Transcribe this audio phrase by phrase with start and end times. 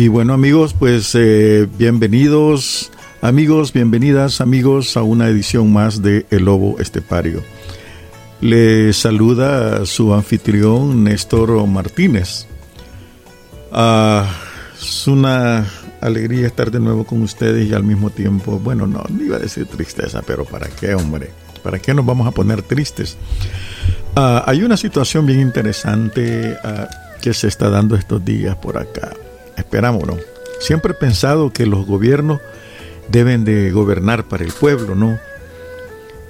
[0.00, 6.44] Y bueno amigos, pues eh, bienvenidos amigos, bienvenidas amigos a una edición más de El
[6.44, 7.42] Lobo Estepario.
[8.40, 12.46] Le saluda su anfitrión Néstor Martínez.
[13.72, 14.24] Ah,
[14.80, 15.66] es una
[16.00, 19.40] alegría estar de nuevo con ustedes y al mismo tiempo, bueno, no, no iba a
[19.40, 21.30] decir tristeza, pero ¿para qué, hombre?
[21.64, 23.16] ¿Para qué nos vamos a poner tristes?
[24.14, 26.88] Ah, hay una situación bien interesante ah,
[27.20, 29.10] que se está dando estos días por acá.
[29.58, 30.18] Esperámonos.
[30.60, 32.40] Siempre he pensado que los gobiernos
[33.08, 35.18] deben de gobernar para el pueblo, ¿no?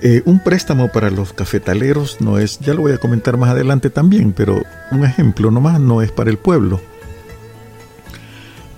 [0.00, 3.90] Eh, un préstamo para los cafetaleros no es, ya lo voy a comentar más adelante
[3.90, 6.80] también, pero un ejemplo nomás no es para el pueblo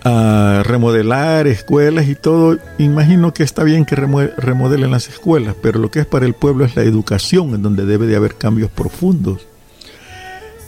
[0.05, 5.91] a remodelar escuelas y todo, imagino que está bien que remodelen las escuelas, pero lo
[5.91, 9.47] que es para el pueblo es la educación, en donde debe de haber cambios profundos.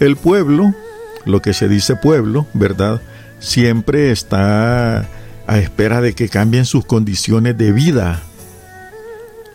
[0.00, 0.74] El pueblo,
[1.24, 3.00] lo que se dice pueblo, ¿verdad?
[3.42, 5.08] Siempre está
[5.48, 8.22] a espera de que cambien sus condiciones de vida.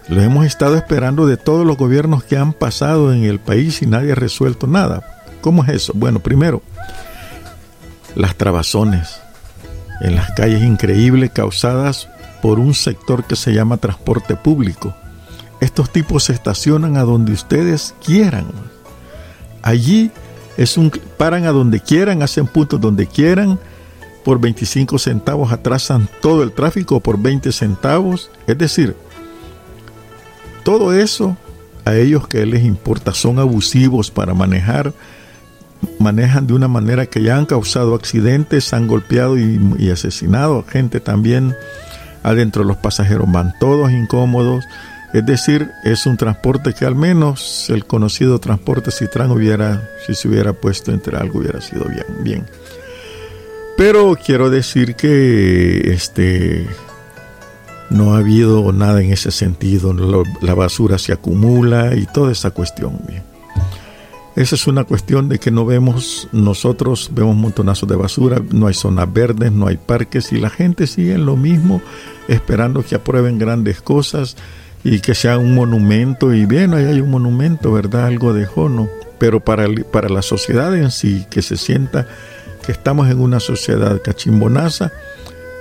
[0.10, 3.86] Lo hemos estado esperando de todos los gobiernos que han pasado en el país y
[3.86, 5.24] nadie ha resuelto nada.
[5.40, 5.94] ¿Cómo es eso?
[5.96, 6.62] Bueno, primero,
[8.14, 9.22] las trabazones
[10.02, 12.10] en las calles increíbles causadas
[12.42, 14.94] por un sector que se llama transporte público.
[15.62, 18.48] Estos tipos se estacionan a donde ustedes quieran.
[19.62, 20.12] Allí
[20.58, 23.58] es un paran a donde quieran, hacen puntos donde quieran.
[24.28, 28.30] Por 25 centavos atrasan todo el tráfico por 20 centavos.
[28.46, 28.94] Es decir,
[30.66, 31.38] todo eso
[31.86, 34.92] a ellos que les importa son abusivos para manejar
[35.98, 41.56] manejan de una manera que ya han causado accidentes, han golpeado y, asesinado gente también.
[42.22, 44.66] Adentro los pasajeros van todos incómodos.
[45.14, 50.28] Es decir, es un transporte que al menos el conocido transporte Citran hubiera, si se
[50.28, 52.06] hubiera puesto entre algo, hubiera sido bien.
[52.26, 52.46] bien.
[53.78, 56.66] Pero quiero decir que este
[57.92, 59.94] no ha habido nada en ese sentido.
[60.42, 63.00] La basura se acumula y toda esa cuestión.
[64.36, 68.74] Esa es una cuestión de que no vemos, nosotros vemos montonazos de basura, no hay
[68.74, 71.82] zonas verdes, no hay parques y la gente sigue en lo mismo,
[72.28, 74.38] esperando que aprueben grandes cosas
[74.84, 76.34] y que sea un monumento.
[76.34, 78.08] Y bien, ahí hay un monumento, ¿verdad?
[78.08, 78.90] Algo de jono.
[79.20, 82.08] Pero para, para la sociedad en sí, que se sienta
[82.68, 84.92] que estamos en una sociedad cachimbonaza,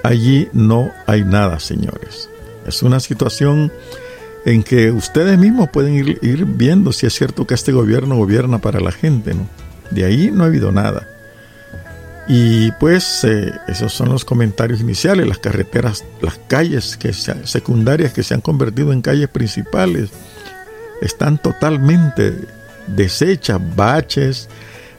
[0.02, 2.28] allí no hay nada, señores.
[2.66, 3.70] Es una situación
[4.44, 8.80] en que ustedes mismos pueden ir, viendo si es cierto que este gobierno gobierna para
[8.80, 9.48] la gente, ¿no?
[9.92, 11.06] De ahí no ha habido nada.
[12.26, 18.24] Y pues eh, esos son los comentarios iniciales, las carreteras, las calles que secundarias que
[18.24, 20.10] se han convertido en calles principales
[21.00, 22.34] están totalmente
[22.88, 24.48] deshechas, baches,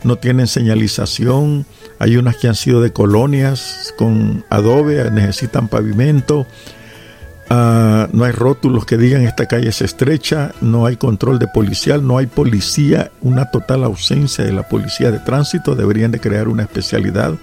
[0.05, 1.65] no tienen señalización,
[1.99, 6.45] hay unas que han sido de colonias con adobe, necesitan pavimento,
[7.49, 12.05] Ah, no hay rótulos que digan esta calle es estrecha, no hay control de policial,
[12.05, 16.63] no hay policía, una total ausencia de la policía de tránsito, deberían de crear una
[16.63, 17.35] especialidad.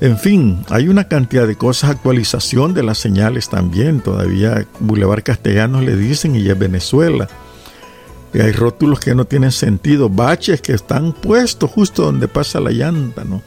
[0.00, 5.84] En fin, hay una cantidad de cosas, actualización de las señales también, todavía Boulevard Castellanos
[5.84, 7.28] le dicen y es Venezuela.
[8.34, 12.70] Y hay rótulos que no tienen sentido, baches que están puestos justo donde pasa la
[12.70, 13.42] llanta, ¿no?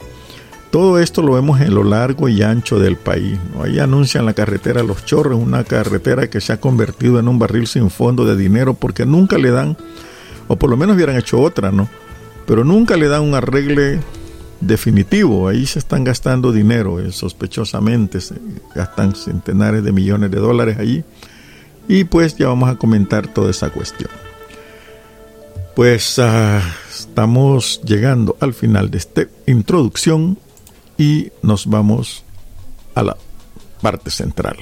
[0.69, 3.39] Todo esto lo vemos en lo largo y ancho del país.
[3.63, 7.65] Ahí anuncian la carretera Los Chorros, una carretera que se ha convertido en un barril
[7.65, 9.77] sin fondo de dinero porque nunca le dan,
[10.47, 11.87] o por lo menos hubieran hecho otra, ¿no?
[12.45, 14.01] Pero nunca le dan un arregle
[14.59, 15.47] definitivo.
[15.47, 18.35] Ahí se están gastando dinero, eh, sospechosamente, se
[18.75, 21.03] gastan centenares de millones de dólares allí.
[21.87, 24.09] Y pues ya vamos a comentar toda esa cuestión.
[25.75, 30.39] Pues ah, estamos llegando al final de esta introducción
[30.97, 32.23] y nos vamos
[32.93, 33.17] a la
[33.81, 34.55] parte central.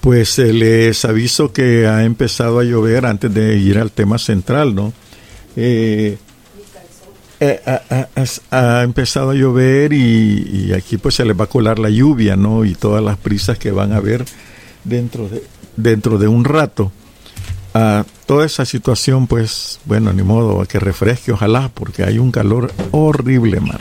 [0.00, 4.74] Pues eh, les aviso que ha empezado a llover antes de ir al tema central,
[4.74, 4.94] ¿no?
[5.56, 6.16] Eh,
[7.38, 7.60] eh,
[8.50, 12.64] ha, empezado a llover y, aquí pues se les va a colar la lluvia, ¿no?
[12.64, 14.24] Y todas las prisas que van a haber
[14.84, 15.42] dentro de,
[15.76, 16.92] dentro de un rato.
[17.74, 22.32] a toda esa situación, pues, bueno, ni modo, a que refresque, ojalá, porque hay un
[22.32, 23.78] calor horrible, man.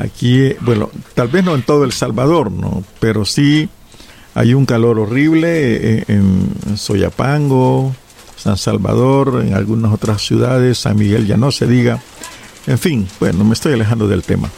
[0.00, 2.82] Aquí, bueno, tal vez no en todo El Salvador, ¿no?
[2.98, 3.68] Pero sí
[4.34, 7.94] hay un calor horrible eh, en, en Soyapango,
[8.36, 12.00] San Salvador, en algunas otras ciudades, San Miguel ya no se diga
[12.66, 14.50] en fin, bueno, me estoy alejando del tema.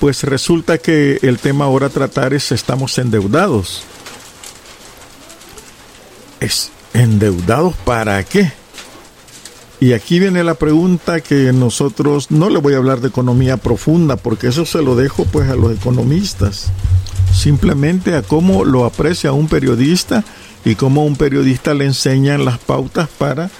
[0.00, 3.82] Pues resulta que el tema ahora a tratar es estamos endeudados.
[6.40, 8.52] es endeudados para qué?
[9.80, 14.16] Y aquí viene la pregunta que nosotros no le voy a hablar de economía profunda
[14.16, 16.70] porque eso se lo dejo pues a los economistas.
[17.32, 20.24] Simplemente a cómo lo aprecia un periodista
[20.64, 23.50] y cómo un periodista le enseñan las pautas para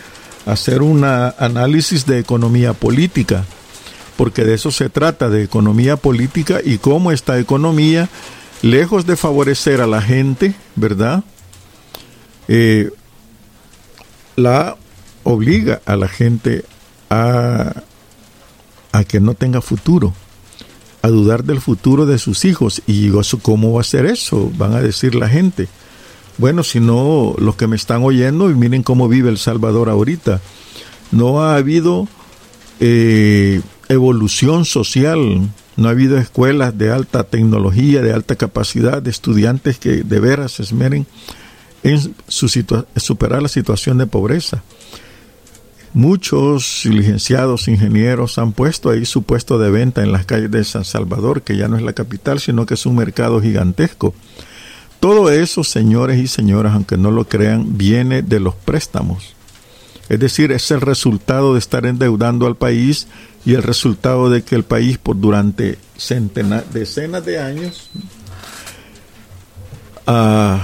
[0.49, 3.45] hacer un análisis de economía política.
[4.17, 8.09] Porque de eso se trata, de economía política y cómo esta economía,
[8.63, 11.23] lejos de favorecer a la gente, ¿verdad?
[12.49, 12.91] Eh,
[14.35, 14.77] la
[15.23, 16.65] obliga a la gente
[17.11, 17.83] a,
[18.93, 20.15] a que no tenga futuro,
[21.03, 22.83] a dudar del futuro de sus hijos.
[22.87, 23.11] Y
[23.43, 24.51] ¿cómo va a ser eso?
[24.57, 25.69] Van a decir la gente.
[26.39, 30.41] Bueno, si no, los que me están oyendo, y miren cómo vive El Salvador ahorita.
[31.11, 32.07] No ha habido
[32.79, 39.79] eh, evolución social, no ha habido escuelas de alta tecnología, de alta capacidad, de estudiantes
[39.79, 41.07] que de veras se esmeren
[41.83, 42.49] en su
[42.97, 44.63] superar la situación de pobreza.
[45.95, 50.85] Muchos licenciados, ingenieros han puesto ahí su puesto de venta en las calles de San
[50.85, 54.15] Salvador, que ya no es la capital, sino que es un mercado gigantesco.
[55.01, 59.35] Todo eso, señores y señoras, aunque no lo crean, viene de los préstamos.
[60.09, 63.07] Es decir, es el resultado de estar endeudando al país
[63.45, 65.79] y el resultado de que el país por durante
[66.73, 67.91] decenas de años
[70.07, 70.59] uh,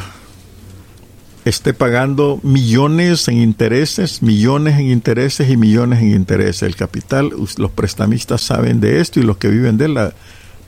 [1.45, 6.63] esté pagando millones en intereses, millones en intereses y millones en intereses.
[6.63, 10.15] El capital, los prestamistas saben de esto y los que viven de la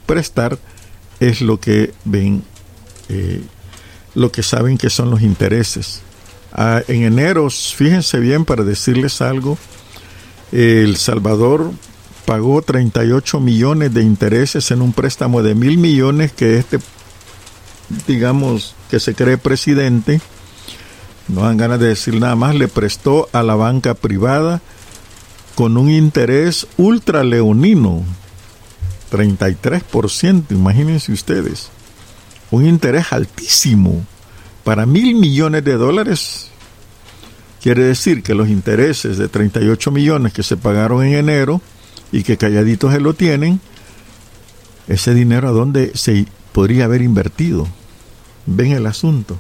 [0.05, 0.59] prestar
[1.19, 2.43] es lo que ven,
[3.09, 3.41] eh,
[4.17, 6.01] lo que saben que son los intereses.
[6.53, 9.59] Ah, en enero, fíjense bien para decirles algo,
[10.53, 11.71] El Salvador
[12.25, 16.79] pagó 38 millones de intereses en un préstamo de mil millones que este,
[18.07, 20.23] digamos, que se cree presidente,
[21.29, 24.63] no dan ganas de decir nada más, le prestó a la banca privada
[25.55, 28.03] con un interés ultra leonino,
[29.13, 31.71] 33%, imagínense ustedes,
[32.51, 34.05] un interés altísimo
[34.65, 36.51] para mil millones de dólares.
[37.63, 41.61] Quiere decir que los intereses de 38 millones que se pagaron en enero
[42.13, 43.61] y que calladitos se lo tienen,
[44.89, 47.67] ese dinero a dónde se podría haber invertido.
[48.47, 49.37] Ven el asunto.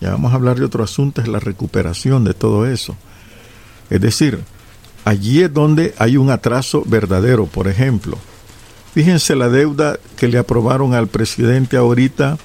[0.00, 2.96] Ya vamos a hablar de otro asunto, es la recuperación de todo eso.
[3.90, 4.40] Es decir,
[5.04, 8.18] allí es donde hay un atraso verdadero, por ejemplo.
[8.96, 12.38] Fíjense la deuda que le aprobaron al presidente ahorita,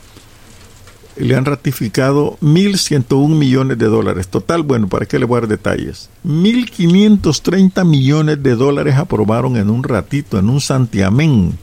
[1.15, 4.27] le han ratificado 1.101 millones de dólares.
[4.27, 6.09] Total, bueno, ¿para qué le voy a dar detalles?
[6.25, 11.57] 1.530 millones de dólares aprobaron en un ratito, en un santiamén.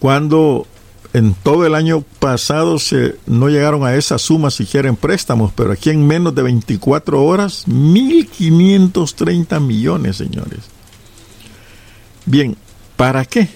[0.00, 0.66] Cuando
[1.12, 5.70] en todo el año pasado se, no llegaron a esa suma siquiera en préstamos, pero
[5.70, 10.62] aquí en menos de 24 horas, 1.530 millones, señores.
[12.24, 12.56] Bien,
[12.96, 13.48] ¿para qué?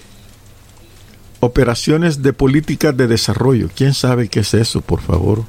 [1.39, 3.69] Operaciones de políticas de desarrollo.
[3.75, 5.43] ¿Quién sabe qué es eso, por favor?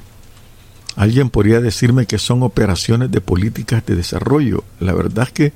[0.95, 4.63] Alguien podría decirme que son operaciones de políticas de desarrollo.
[4.79, 5.53] La verdad es que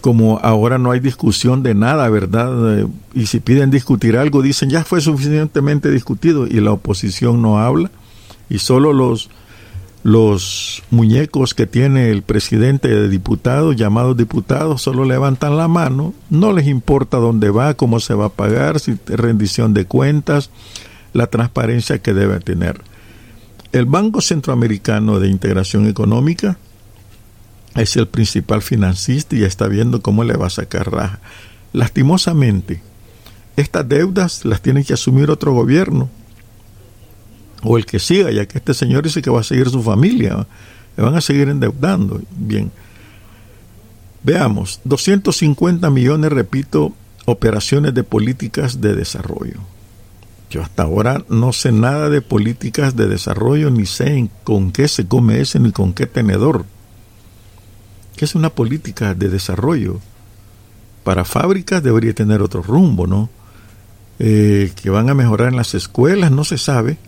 [0.00, 2.80] como ahora no hay discusión de nada, ¿verdad?
[2.80, 7.58] Eh, y si piden discutir algo, dicen ya fue suficientemente discutido y la oposición no
[7.58, 7.90] habla
[8.48, 9.30] y solo los
[10.02, 16.52] los muñecos que tiene el presidente de diputados, llamados diputados, solo levantan la mano, no
[16.52, 20.50] les importa dónde va, cómo se va a pagar, si rendición de cuentas,
[21.12, 22.80] la transparencia que debe tener.
[23.72, 26.56] El Banco Centroamericano de Integración Económica
[27.76, 31.20] es el principal financista y está viendo cómo le va a sacar raja.
[31.72, 32.82] Lastimosamente,
[33.56, 36.08] estas deudas las tiene que asumir otro gobierno
[37.62, 40.46] o el que siga, ya que este señor dice que va a seguir su familia,
[40.96, 42.20] le van a seguir endeudando.
[42.36, 42.70] Bien,
[44.22, 46.92] veamos, 250 millones, repito,
[47.26, 49.60] operaciones de políticas de desarrollo.
[50.50, 55.06] Yo hasta ahora no sé nada de políticas de desarrollo, ni sé con qué se
[55.06, 56.64] come ese, ni con qué tenedor
[58.20, 59.98] que es una política de desarrollo.
[61.04, 63.30] Para fábricas debería tener otro rumbo, ¿no?
[64.18, 66.98] Eh, que van a mejorar en las escuelas, no se sabe,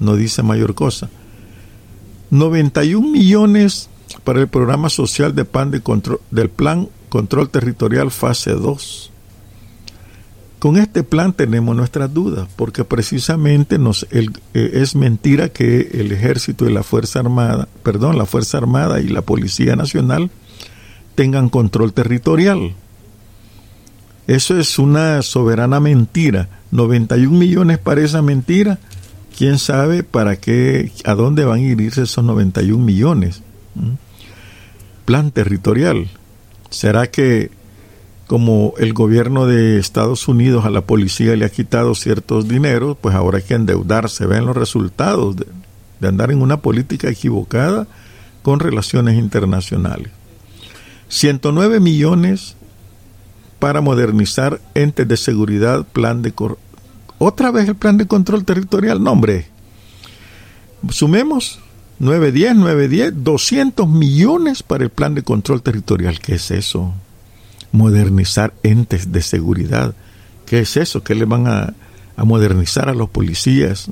[0.00, 1.08] no dice mayor cosa.
[2.30, 3.88] 91 millones
[4.24, 9.10] para el programa social de PAN de control, del Plan Control Territorial Fase 2.
[10.58, 13.76] Con este plan tenemos nuestras dudas, porque precisamente
[14.10, 19.08] eh, es mentira que el ejército y la Fuerza Armada, perdón, la Fuerza Armada y
[19.08, 20.30] la Policía Nacional
[21.14, 22.74] tengan control territorial.
[24.26, 26.48] Eso es una soberana mentira.
[26.72, 28.78] 91 millones para esa mentira.
[29.40, 33.40] Quién sabe para qué, a dónde van a irse esos 91 millones.
[35.06, 36.10] Plan territorial.
[36.68, 37.50] ¿Será que
[38.26, 43.14] como el gobierno de Estados Unidos a la policía le ha quitado ciertos dineros, pues
[43.14, 44.26] ahora hay que endeudarse.
[44.26, 45.46] Ven los resultados de,
[46.00, 47.86] de andar en una política equivocada
[48.42, 50.12] con relaciones internacionales.
[51.08, 52.56] 109 millones
[53.58, 56.34] para modernizar entes de seguridad, plan de...
[57.22, 59.46] Otra vez el plan de control territorial, no hombre.
[60.88, 61.58] Sumemos
[61.98, 66.18] 910, 910, 200 millones para el plan de control territorial.
[66.18, 66.94] ¿Qué es eso?
[67.72, 69.94] Modernizar entes de seguridad.
[70.46, 71.04] ¿Qué es eso?
[71.04, 71.74] ¿Qué le van a,
[72.16, 73.88] a modernizar a los policías,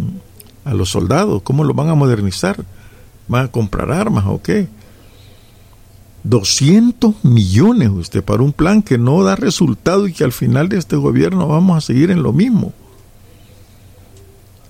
[0.65, 1.43] a los soldados?
[1.43, 2.65] ¿Cómo lo van a modernizar?
[3.29, 4.69] ¿Van a comprar armas o qué?
[6.25, 10.79] 200 millones usted para un plan que no da resultado y que al final de
[10.79, 12.73] este gobierno vamos a seguir en lo mismo.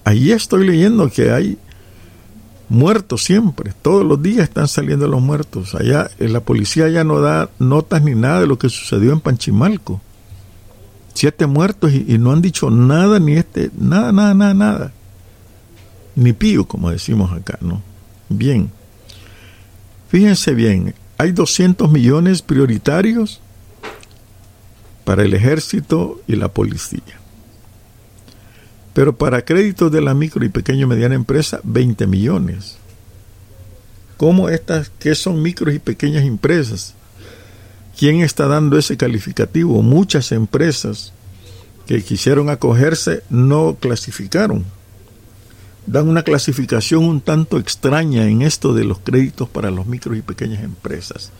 [0.08, 1.58] Ahí estoy leyendo que hay
[2.70, 5.74] muertos siempre, todos los días están saliendo los muertos.
[5.74, 9.20] Allá eh, la policía ya no da notas ni nada de lo que sucedió en
[9.20, 10.00] Panchimalco.
[11.12, 14.92] Siete muertos y, y no han dicho nada ni este, nada, nada, nada, nada.
[16.14, 17.82] Ni pío, como decimos acá, ¿no?
[18.30, 18.70] Bien.
[20.08, 23.42] Fíjense bien, hay 200 millones prioritarios
[25.04, 27.17] para el ejército y la policía.
[28.98, 32.78] Pero para créditos de la micro y pequeña y mediana empresa, 20 millones.
[34.16, 36.94] ¿Cómo estas, qué son micros y pequeñas empresas?
[37.96, 39.82] ¿Quién está dando ese calificativo?
[39.82, 41.12] Muchas empresas
[41.86, 44.64] que quisieron acogerse no clasificaron
[45.86, 50.22] dan una clasificación un tanto extraña en esto de los créditos para los micros y
[50.22, 51.30] pequeñas empresas.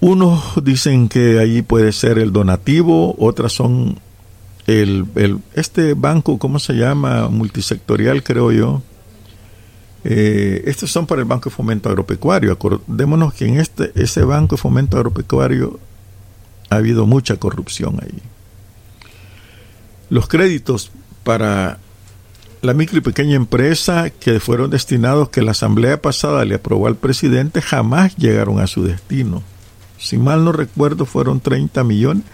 [0.00, 4.00] Unos dicen que allí puede ser el donativo, otras son
[4.66, 7.28] el, este banco, ¿cómo se llama?
[7.28, 8.82] Multisectorial, creo yo.
[10.04, 12.52] Eh, estos son para el Banco de Fomento Agropecuario.
[12.52, 15.78] Acordémonos que en este, ese Banco de Fomento Agropecuario
[16.70, 18.22] ha habido mucha corrupción ahí.
[20.10, 20.90] Los créditos
[21.22, 21.78] para
[22.60, 26.96] la micro y pequeña empresa que fueron destinados que la asamblea pasada le aprobó al
[26.96, 29.42] presidente jamás llegaron a su destino.
[29.98, 32.24] Si mal no recuerdo fueron 30 millones.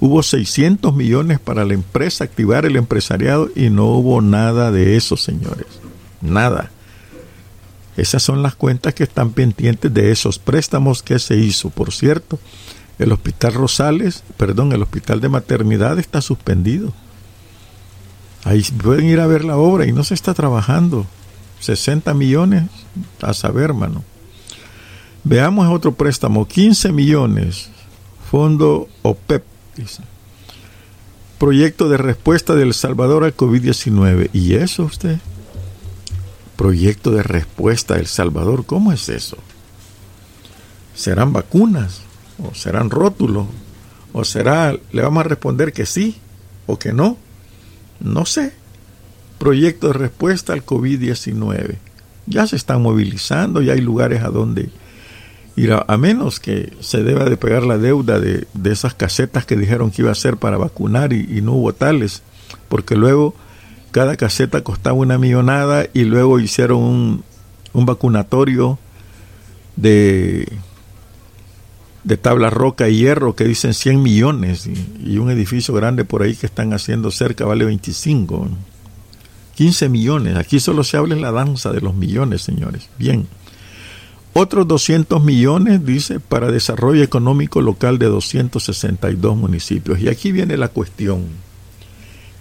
[0.00, 5.16] Hubo 600 millones para la empresa, activar el empresariado y no hubo nada de eso,
[5.16, 5.66] señores.
[6.22, 6.70] Nada.
[7.96, 11.68] Esas son las cuentas que están pendientes de esos préstamos que se hizo.
[11.68, 12.38] Por cierto,
[12.98, 16.94] el Hospital Rosales, perdón, el Hospital de Maternidad está suspendido.
[18.44, 21.06] Ahí pueden ir a ver la obra y no se está trabajando.
[21.60, 22.64] 60 millones,
[23.20, 24.02] a saber, hermano.
[25.24, 27.68] Veamos otro préstamo, 15 millones,
[28.30, 29.44] fondo OPEP,
[31.38, 34.30] Proyecto de respuesta del Salvador al COVID-19.
[34.32, 35.18] ¿Y eso usted?
[36.56, 39.38] Proyecto de respuesta del Salvador, ¿cómo es eso?
[40.94, 42.02] ¿Serán vacunas?
[42.42, 43.46] ¿O serán rótulos?
[44.12, 46.18] ¿O será, le vamos a responder que sí
[46.66, 47.16] o que no?
[48.00, 48.52] no sé,
[49.38, 51.76] proyecto de respuesta al COVID-19.
[52.26, 54.70] Ya se están movilizando, ya hay lugares a donde
[55.86, 60.02] a, menos que se deba de pagar la deuda de, esas casetas que dijeron que
[60.02, 62.22] iba a ser para vacunar y, no hubo tales,
[62.68, 63.34] porque luego
[63.90, 67.24] cada caseta costaba una millonada y luego hicieron un,
[67.72, 68.78] un vacunatorio
[69.76, 70.46] de
[72.04, 74.68] de tabla roca y hierro que dicen 100 millones
[75.04, 78.48] y, un edificio grande por ahí que están haciendo cerca vale 25.
[79.54, 80.36] 15 millones.
[80.36, 82.88] Aquí solo se habla en la danza de los millones, señores.
[82.98, 83.26] Bien.
[84.32, 89.98] Otros 200 millones, dice, para desarrollo económico local de 262 municipios.
[90.00, 91.24] Y aquí viene la cuestión.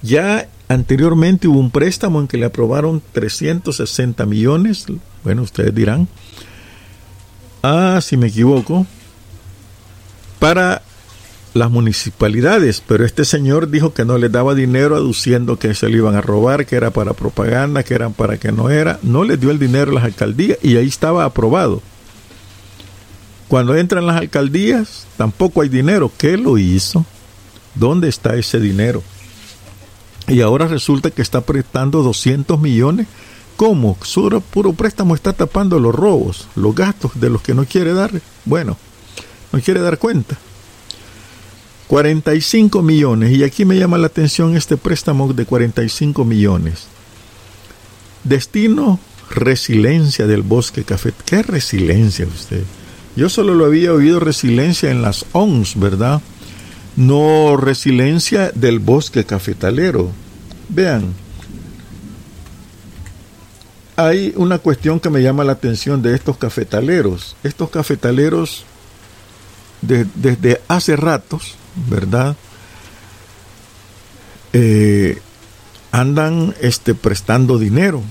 [0.01, 4.85] Ya anteriormente hubo un préstamo en que le aprobaron 360 millones.
[5.23, 6.07] Bueno, ustedes dirán.
[7.63, 8.85] Ah, si me equivoco,
[10.37, 10.83] para
[11.53, 15.97] las municipalidades, pero este señor dijo que no les daba dinero aduciendo que se lo
[15.97, 19.39] iban a robar, que era para propaganda, que eran para que no era, no les
[19.39, 21.81] dio el dinero a las alcaldías y ahí estaba aprobado.
[23.47, 26.11] Cuando entran las alcaldías, tampoco hay dinero.
[26.15, 27.03] ¿Qué lo hizo?
[27.73, 29.01] ¿Dónde está ese dinero?
[30.27, 33.07] Y ahora resulta que está prestando 200 millones.
[33.57, 33.97] ¿Cómo?
[34.03, 38.11] Su puro préstamo está tapando los robos, los gastos de los que no quiere dar.
[38.45, 38.77] Bueno,
[39.51, 40.37] no quiere dar cuenta.
[41.89, 46.85] 45 millones, y aquí me llama la atención este préstamo de 45 millones.
[48.23, 48.99] Destino
[49.31, 51.13] resiliencia del bosque café.
[51.25, 52.63] ¿Qué resiliencia usted?
[53.15, 56.21] Yo solo lo había oído resiliencia en las ONS, ¿verdad?
[56.95, 60.11] No resiliencia del bosque cafetalero.
[60.69, 61.15] Vean,
[63.95, 67.35] hay una cuestión que me llama la atención de estos cafetaleros.
[67.41, 68.63] Estos cafetaleros,
[69.81, 71.55] desde hace ratos,
[71.87, 72.35] ¿verdad?
[74.53, 75.21] Eh,
[75.91, 78.01] andan este, prestando dinero.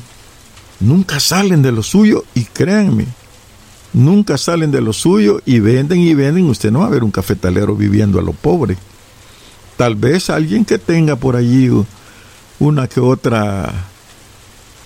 [0.80, 3.06] Nunca salen de lo suyo y créanme,
[3.92, 6.48] nunca salen de lo suyo y venden y venden.
[6.48, 8.76] Usted no va a ver un cafetalero viviendo a lo pobre.
[9.76, 11.70] Tal vez alguien que tenga por allí
[12.60, 13.72] una que otra,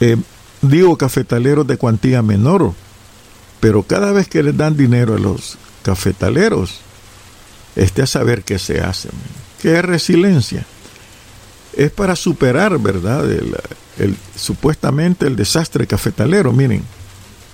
[0.00, 0.16] eh,
[0.62, 2.72] digo cafetaleros de cuantía menor,
[3.60, 6.80] pero cada vez que les dan dinero a los cafetaleros,
[7.76, 9.09] este a saber qué se hace,
[9.61, 10.67] qué es resiliencia
[11.73, 13.31] es para superar, ¿verdad?
[13.31, 16.52] El, supuestamente el desastre cafetalero.
[16.52, 16.83] Miren,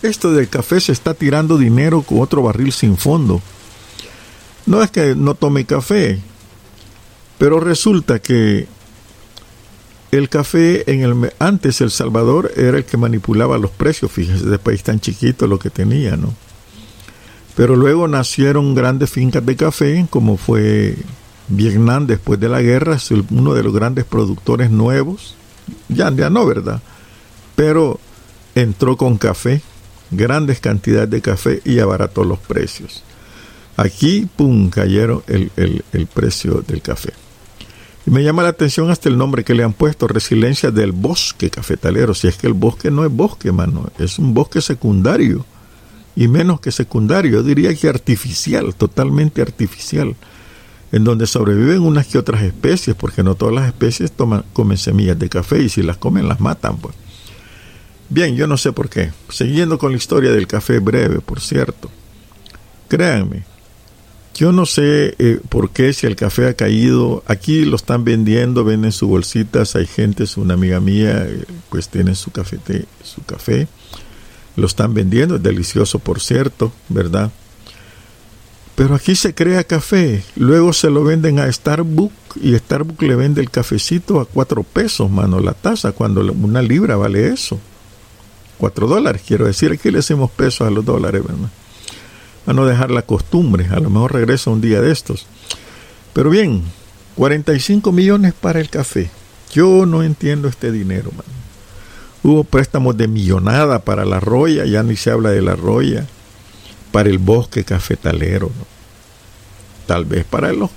[0.02, 3.40] esto del café se está tirando dinero con otro barril sin fondo.
[4.66, 6.20] No es que no tome café,
[7.38, 8.66] pero resulta que
[10.10, 14.58] el café en el antes El Salvador era el que manipulaba los precios, fíjense, de
[14.58, 16.34] país tan chiquito lo que tenía, ¿no?
[17.58, 20.94] Pero luego nacieron grandes fincas de café, como fue
[21.48, 25.34] Vietnam después de la guerra es uno de los grandes productores nuevos,
[25.88, 26.80] ya, ya no, ¿verdad?
[27.56, 27.98] Pero
[28.54, 29.60] entró con café,
[30.12, 33.02] grandes cantidades de café y abarató los precios.
[33.76, 35.50] Aquí, pum, cayeron el,
[35.92, 37.12] el precio del café.
[38.06, 41.50] Y me llama la atención hasta el nombre que le han puesto, resiliencia del bosque
[41.50, 42.14] cafetalero.
[42.14, 45.44] Si es que el bosque no es bosque, mano, es un bosque secundario.
[46.18, 50.16] Y menos que secundario, yo diría que artificial, totalmente artificial
[50.90, 55.16] en donde sobreviven unas que otras especies, porque no todas las especies toman, comen semillas
[55.16, 56.78] de café y si las comen las matan.
[56.78, 56.96] Pues.
[58.08, 59.12] Bien, yo no sé por qué.
[59.28, 61.88] Siguiendo con la historia del café breve, por cierto.
[62.88, 63.44] Créanme,
[64.34, 67.22] yo no sé eh, por qué si el café ha caído.
[67.26, 69.76] Aquí lo están vendiendo, venden sus bolsitas.
[69.76, 72.58] Hay gente, una amiga mía, eh, pues tiene su, café,
[73.04, 73.68] su café.
[74.58, 77.30] Lo están vendiendo, es delicioso, por cierto, ¿verdad?
[78.74, 83.40] Pero aquí se crea café, luego se lo venden a Starbucks y Starbucks le vende
[83.40, 87.60] el cafecito a cuatro pesos, mano, la taza, cuando una libra vale eso.
[88.58, 91.50] Cuatro dólares, quiero decir, aquí le hacemos pesos a los dólares, ¿verdad?
[92.46, 95.26] A no dejar la costumbre, a lo mejor regresa un día de estos.
[96.12, 96.64] Pero bien,
[97.14, 99.08] 45 millones para el café.
[99.52, 101.37] Yo no entiendo este dinero, mano.
[102.22, 106.06] Hubo préstamos de millonada para la roya, ya ni se habla de la roya
[106.90, 108.50] para el bosque cafetalero,
[109.86, 110.70] tal vez para los,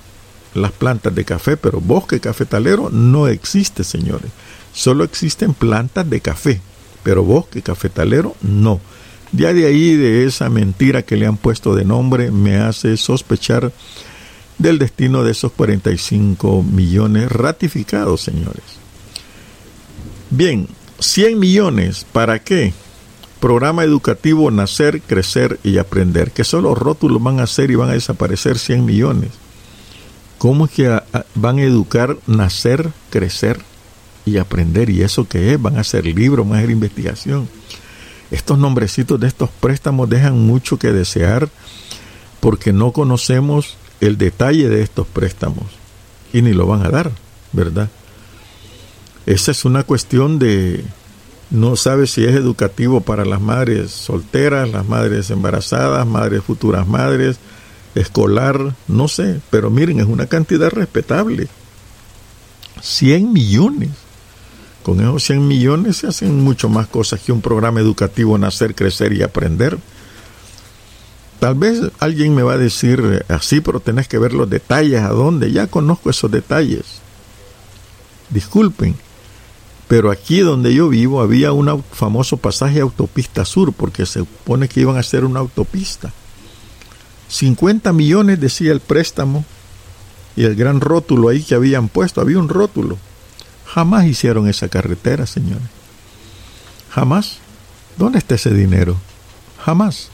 [0.54, 4.30] las plantas de café, pero bosque cafetalero no existe, señores.
[4.72, 6.60] Solo existen plantas de café,
[7.02, 8.80] pero bosque cafetalero no.
[9.32, 13.72] Ya de ahí, de esa mentira que le han puesto de nombre, me hace sospechar
[14.58, 18.62] del destino de esos 45 millones ratificados, señores.
[20.30, 20.68] Bien,
[21.02, 22.72] 100 millones, ¿para qué?
[23.42, 27.94] programa educativo Nacer, Crecer y Aprender, que solo rótulos van a hacer y van a
[27.94, 29.30] desaparecer 100 millones.
[30.38, 31.00] ¿Cómo es que
[31.34, 33.58] van a educar, nacer, crecer
[34.24, 34.90] y aprender?
[34.90, 35.60] ¿Y eso qué es?
[35.60, 37.48] Van a hacer libros, van a hacer investigación.
[38.30, 41.48] Estos nombrecitos de estos préstamos dejan mucho que desear
[42.38, 45.64] porque no conocemos el detalle de estos préstamos
[46.32, 47.10] y ni lo van a dar,
[47.52, 47.88] ¿verdad?
[49.26, 50.84] Esa es una cuestión de,
[51.50, 57.36] no sabe si es educativo para las madres solteras, las madres embarazadas, madres futuras madres,
[57.94, 61.48] escolar, no sé, pero miren, es una cantidad respetable.
[62.80, 63.90] 100 millones.
[64.82, 69.12] Con esos 100 millones se hacen mucho más cosas que un programa educativo Nacer, Crecer
[69.12, 69.78] y Aprender.
[71.38, 75.10] Tal vez alguien me va a decir así, pero tenés que ver los detalles, a
[75.10, 75.52] dónde.
[75.52, 76.84] Ya conozco esos detalles.
[78.30, 78.96] Disculpen,
[79.92, 84.80] pero aquí donde yo vivo había un famoso pasaje autopista sur, porque se supone que
[84.80, 86.14] iban a hacer una autopista.
[87.28, 89.44] 50 millones decía el préstamo
[90.34, 92.96] y el gran rótulo ahí que habían puesto, había un rótulo.
[93.66, 95.68] Jamás hicieron esa carretera, señores.
[96.88, 97.36] Jamás.
[97.98, 98.96] ¿Dónde está ese dinero?
[99.62, 100.08] Jamás.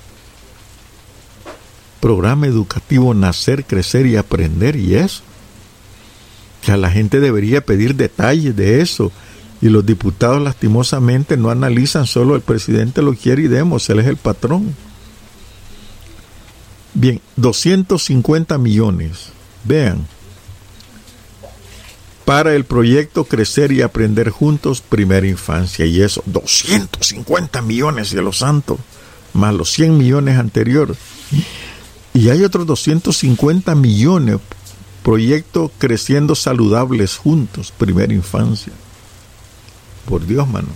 [2.01, 5.23] Programa educativo Nacer, Crecer y Aprender y eso.
[6.63, 9.13] Que a la gente debería pedir detalles de eso
[9.61, 14.07] y los diputados lastimosamente no analizan solo el presidente lo quiere y demos, él es
[14.07, 14.75] el patrón.
[16.95, 19.31] Bien, 250 millones,
[19.65, 20.07] vean,
[22.25, 25.87] para el proyecto Crecer y Aprender Juntos, Primera Infancia.
[25.87, 28.79] Y eso, 250 millones de los santos,
[29.33, 30.99] más los 100 millones anteriores.
[32.13, 34.41] Y hay otros 250 millones,
[35.03, 38.75] proyecto Creciendo Saludables Juntos, Primera Infancia.
[40.09, 40.69] Por Dios, mano.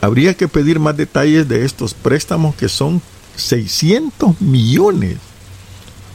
[0.00, 3.00] habría que pedir más detalles de estos préstamos que son
[3.36, 5.18] 600 millones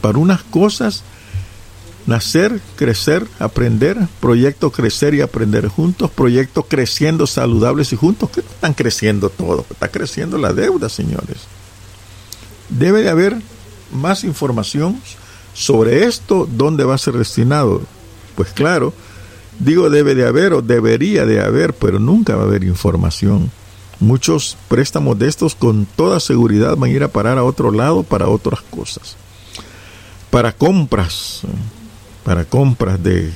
[0.00, 1.02] para unas cosas
[2.06, 8.74] nacer, crecer, aprender, proyecto crecer y aprender juntos, proyecto creciendo saludables y juntos, que están
[8.74, 11.38] creciendo todo, está creciendo la deuda, señores.
[12.68, 13.36] Debe de haber
[13.92, 15.00] más información
[15.54, 17.82] sobre esto, dónde va a ser destinado.
[18.34, 18.92] Pues claro,
[19.60, 23.50] digo debe de haber o debería de haber, pero nunca va a haber información.
[24.00, 28.02] Muchos préstamos de estos con toda seguridad van a ir a parar a otro lado
[28.02, 29.16] para otras cosas.
[30.30, 31.42] Para compras,
[32.24, 33.30] para compras de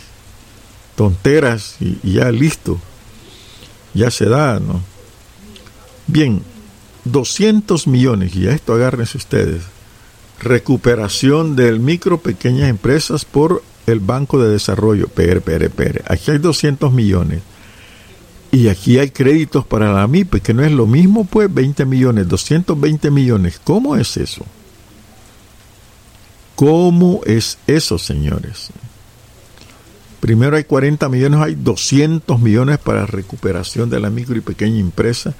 [0.96, 2.78] tonteras y, ya listo.
[3.92, 4.80] Ya se da, ¿no?
[6.06, 6.42] Bien,
[7.04, 9.62] 200 millones, y a esto agárrense ustedes.
[10.40, 15.08] Recuperación del micro, pequeñas empresas por el Banco de Desarrollo.
[15.08, 16.02] Pere, pere, pere.
[16.06, 17.42] Aquí hay 200 millones.
[18.50, 22.28] Y aquí hay créditos para la MIPE, que no es lo mismo, pues 20 millones,
[22.28, 23.60] 220 millones.
[23.64, 24.46] ¿Cómo es eso?
[26.54, 28.68] ¿Cómo es eso, señores?
[30.20, 35.34] Primero hay 40 millones, hay 200 millones para recuperación de la micro y pequeña empresa,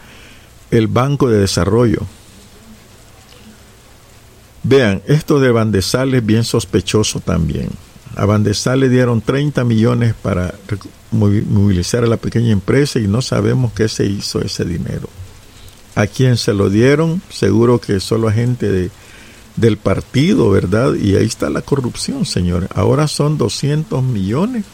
[0.72, 2.00] el Banco de Desarrollo.
[4.64, 7.68] Vean, esto de Bandesal es bien sospechoso también.
[8.16, 10.54] A le dieron 30 millones para
[11.10, 15.08] movilizar a la pequeña empresa y no sabemos qué se hizo ese dinero.
[15.94, 18.90] A quién se lo dieron, seguro que solo a gente de,
[19.56, 20.94] del partido, ¿verdad?
[20.94, 22.68] Y ahí está la corrupción, señores.
[22.74, 24.64] Ahora son 200 millones.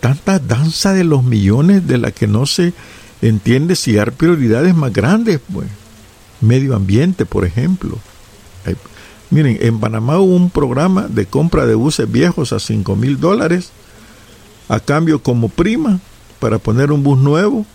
[0.00, 2.72] Tanta danza de los millones de la que no se
[3.20, 5.68] entiende si hay prioridades más grandes, pues.
[6.40, 7.98] Medio ambiente, por ejemplo.
[9.30, 13.70] Miren, en Panamá hubo un programa de compra de buses viejos a 5 mil dólares
[14.68, 16.00] a cambio como prima
[16.38, 17.66] para poner un bus nuevo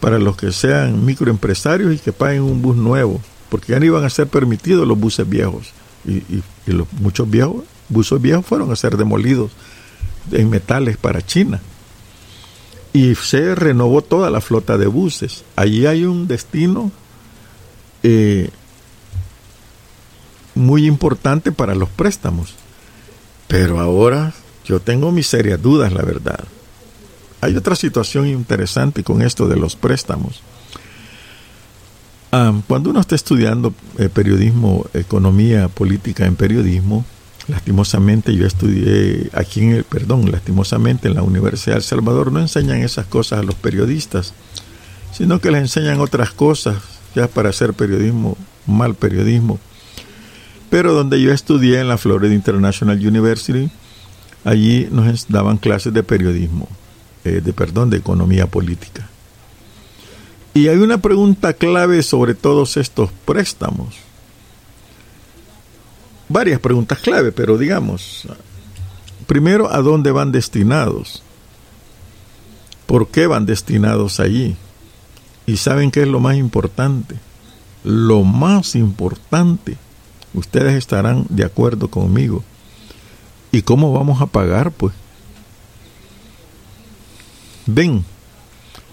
[0.00, 4.04] para los que sean microempresarios y que paguen un bus nuevo, porque ya no iban
[4.04, 5.72] a ser permitidos los buses viejos
[6.04, 6.22] y,
[7.00, 9.52] muchos viejos buses viejos fueron a ser demolidos
[10.32, 11.60] en metales para China
[12.92, 15.44] y se renovó toda la flota de buses.
[15.56, 16.90] Allí hay un destino
[18.02, 18.50] eh,
[20.54, 22.54] muy importante para los préstamos,
[23.48, 24.32] pero ahora
[24.64, 26.44] yo tengo mis serias dudas, la verdad.
[27.40, 30.40] Hay otra situación interesante con esto de los préstamos.
[32.66, 37.04] cuando uno está estudiando eh, periodismo, economía, política en periodismo,
[37.48, 42.40] lastimosamente yo estudié aquí en el, perdón, lastimosamente en la Universidad de El Salvador no
[42.40, 44.32] enseñan esas cosas a los periodistas,
[45.12, 46.76] sino que les enseñan otras cosas
[47.14, 48.36] ya para hacer periodismo,
[48.66, 49.58] mal periodismo.
[50.72, 53.70] Pero donde yo estudié en la Florida International University,
[54.42, 56.66] allí nos daban clases de periodismo,
[57.24, 59.06] eh, de perdón, de economía política.
[60.54, 63.96] Y hay una pregunta clave sobre todos estos préstamos.
[66.30, 68.26] Varias preguntas clave, pero digamos,
[69.26, 71.22] primero, ¿a dónde van destinados?
[72.86, 74.56] ¿Por qué van destinados allí?
[75.44, 77.16] Y saben qué es lo más importante.
[77.84, 79.76] Lo más importante,
[80.34, 82.44] ustedes estarán de acuerdo conmigo,
[83.52, 84.94] ¿Y cómo vamos a pagar, pues?
[87.66, 88.02] Ven,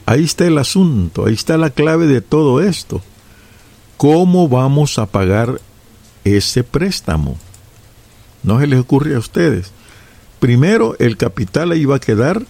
[0.05, 3.01] ahí está el asunto, ahí está la clave de todo esto.
[3.95, 5.61] ¿Cómo vamos a pagar
[6.25, 7.37] ese préstamo?
[8.43, 9.71] No se les ocurre a ustedes.
[10.41, 12.45] Primero, el capital ahí va a quedar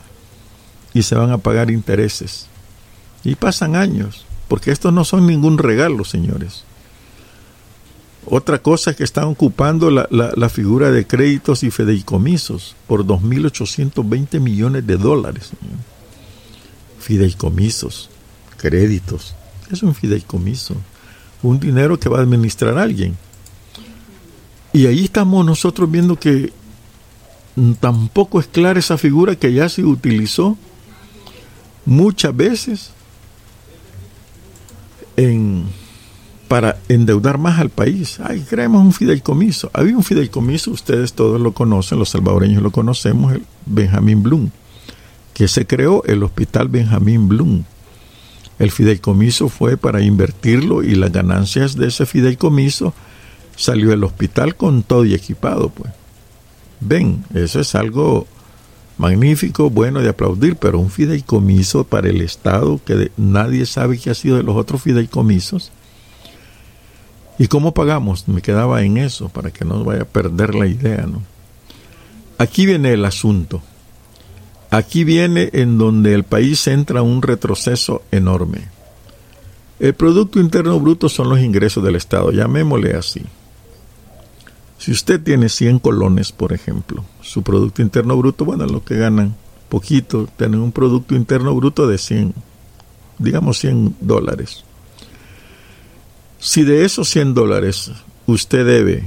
[0.96, 2.48] y se van a pagar intereses.
[3.24, 6.64] Y pasan años, porque estos no son ningún regalo, señores.
[8.30, 14.40] Otra cosa es que están ocupando la, la, figura de créditos y fideicomisos por 2.820
[14.40, 15.50] millones de dólares.
[17.00, 18.12] Fideicomisos,
[18.58, 19.34] créditos.
[19.72, 20.76] Es un fideicomiso.
[21.42, 23.18] Un dinero que va a administrar alguien.
[24.74, 26.54] Y ahí estamos nosotros viendo que
[27.80, 30.56] tampoco es clara esa figura que ya se utilizó
[31.86, 32.92] muchas veces
[35.18, 35.66] en
[36.50, 38.20] para endeudar más al país.
[38.20, 39.70] Ay, creemos un fideicomiso.
[39.72, 44.50] Había un fideicomiso, ustedes todos lo conocen, los salvadoreños lo conocemos, el Benjamín Blum,
[45.36, 47.64] que se creó el Hospital Benjamín Blum.
[48.58, 52.96] El fideicomiso fue para invertirlo y las ganancias de ese fideicomiso
[53.56, 55.94] salió el hospital con todo y equipado, pues.
[56.82, 58.26] Ven, eso es algo
[58.98, 64.16] magnífico, bueno de aplaudir, pero un fideicomiso para el Estado que nadie sabe qué ha
[64.16, 65.72] sido de los otros fideicomisos
[67.40, 68.28] ¿Y cómo pagamos?
[68.28, 71.24] Me quedaba en eso para que no vaya a perder la idea, ¿no?
[72.38, 73.62] Aquí viene el asunto.
[74.70, 78.68] Aquí viene en donde el país entra un retroceso enorme.
[79.80, 83.24] El Producto Interno Bruto son los ingresos del Estado, llamémosle así.
[84.78, 89.36] Si usted tiene 100 colones, por ejemplo, su Producto Interno Bruto, bueno, lo que ganan
[89.70, 92.34] poquito, tienen un Producto Interno Bruto de 100,
[93.18, 94.66] digamos 100 dólares.
[96.40, 97.92] Si de esos 100 dólares
[98.26, 99.04] usted debe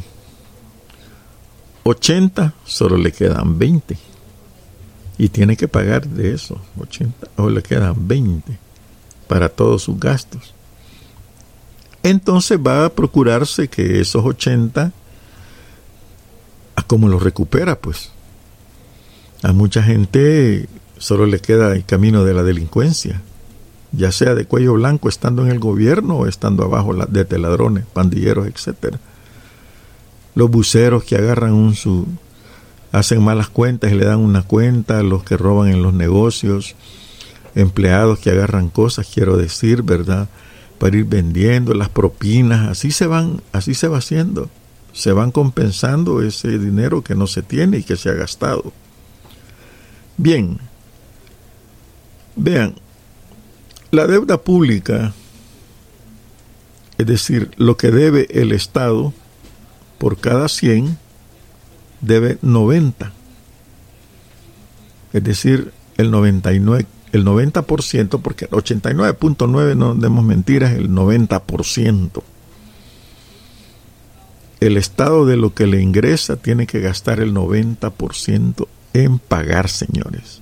[1.84, 3.96] 80, solo le quedan 20.
[5.18, 8.58] Y tiene que pagar de eso, 80, o le quedan 20
[9.28, 10.54] para todos sus gastos.
[12.02, 14.92] Entonces va a procurarse que esos 80,
[16.76, 18.10] a cómo los recupera, pues.
[19.42, 20.68] A mucha gente
[20.98, 23.22] solo le queda el camino de la delincuencia
[23.92, 28.46] ya sea de cuello blanco estando en el gobierno o estando abajo de ladrones, pandilleros,
[28.46, 28.98] etcétera.
[30.34, 32.06] Los buceros que agarran un su
[32.92, 36.74] hacen malas cuentas y le dan una cuenta, los que roban en los negocios,
[37.54, 40.28] empleados que agarran cosas, quiero decir, ¿verdad?
[40.78, 44.50] Para ir vendiendo las propinas, así se van, así se va haciendo.
[44.92, 48.72] Se van compensando ese dinero que no se tiene y que se ha gastado.
[50.18, 50.58] Bien.
[52.36, 52.74] Vean,
[53.92, 55.12] la deuda pública,
[56.96, 59.12] es decir, lo que debe el Estado
[59.98, 60.96] por cada 100,
[62.00, 63.12] debe 90.
[65.12, 72.22] Es decir, el 99, el 90%, porque 89.9 no demos mentiras, el 90%.
[74.60, 80.41] El Estado de lo que le ingresa tiene que gastar el 90% en pagar, señores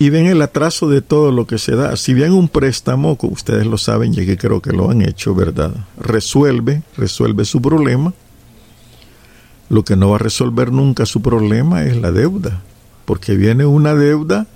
[0.00, 1.94] y ven el atraso de todo lo que se da.
[1.94, 5.34] Si bien un préstamo, como ustedes lo saben, y que creo que lo han hecho,
[5.34, 5.74] ¿verdad?
[5.98, 8.14] Resuelve, resuelve su problema.
[9.68, 12.62] Lo que no va a resolver nunca su problema es la deuda,
[13.04, 14.46] porque viene una deuda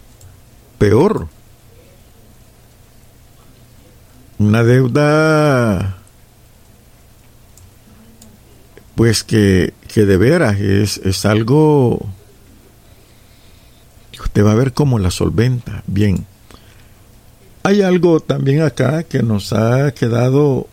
[0.78, 1.28] peor.
[4.38, 5.98] Una deuda,
[8.94, 12.08] pues que, que de veras es, es algo
[14.34, 15.84] Usted va a ver cómo la solventa.
[15.86, 16.26] Bien.
[17.62, 20.66] Hay algo también acá que nos ha quedado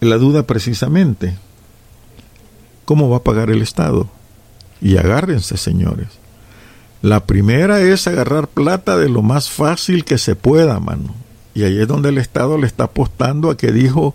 [0.00, 1.36] la duda precisamente.
[2.86, 4.08] ¿Cómo va a pagar el Estado?
[4.80, 6.08] Y agárrense, señores.
[7.02, 11.14] La primera es agarrar plata de lo más fácil que se pueda, mano.
[11.52, 14.14] Y ahí es donde el Estado le está apostando a que dijo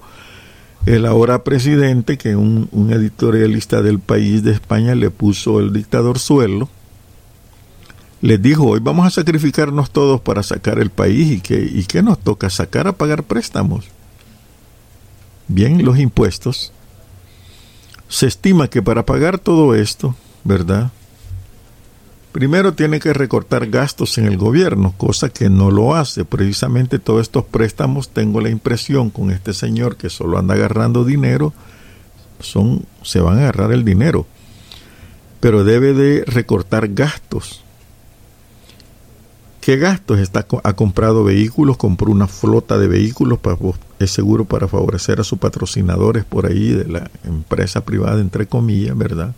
[0.88, 6.18] el ahora presidente, que un, un editorialista del país de España le puso el dictador
[6.18, 6.68] suelo,
[8.24, 12.18] les dijo, hoy vamos a sacrificarnos todos para sacar el país y que, y nos
[12.20, 13.90] toca sacar a pagar préstamos.
[15.50, 16.72] Bien, los impuestos.
[18.08, 20.94] Se estima que para pagar todo esto, ¿verdad?
[22.32, 26.24] Primero tiene que recortar gastos en el gobierno, cosa que no lo hace.
[26.24, 31.52] Precisamente todos estos préstamos, tengo la impresión con este señor que solo anda agarrando dinero,
[32.40, 34.26] son, se van a agarrar el dinero.
[35.42, 37.63] Pero debe de recortar gastos
[39.64, 40.20] ¿Qué gastos?
[40.20, 43.56] Está, ha comprado vehículos, compró una flota de vehículos, para,
[43.98, 48.98] es seguro para favorecer a sus patrocinadores por ahí de la empresa privada, entre comillas,
[48.98, 49.34] ¿verdad?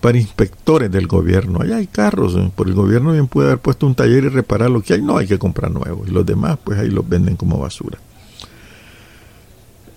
[0.00, 1.60] Para inspectores del gobierno.
[1.60, 2.50] Allá hay carros, ¿eh?
[2.56, 5.18] por el gobierno bien puede haber puesto un taller y reparar lo que hay, no
[5.18, 6.08] hay que comprar nuevos.
[6.08, 7.98] Y los demás, pues ahí los venden como basura.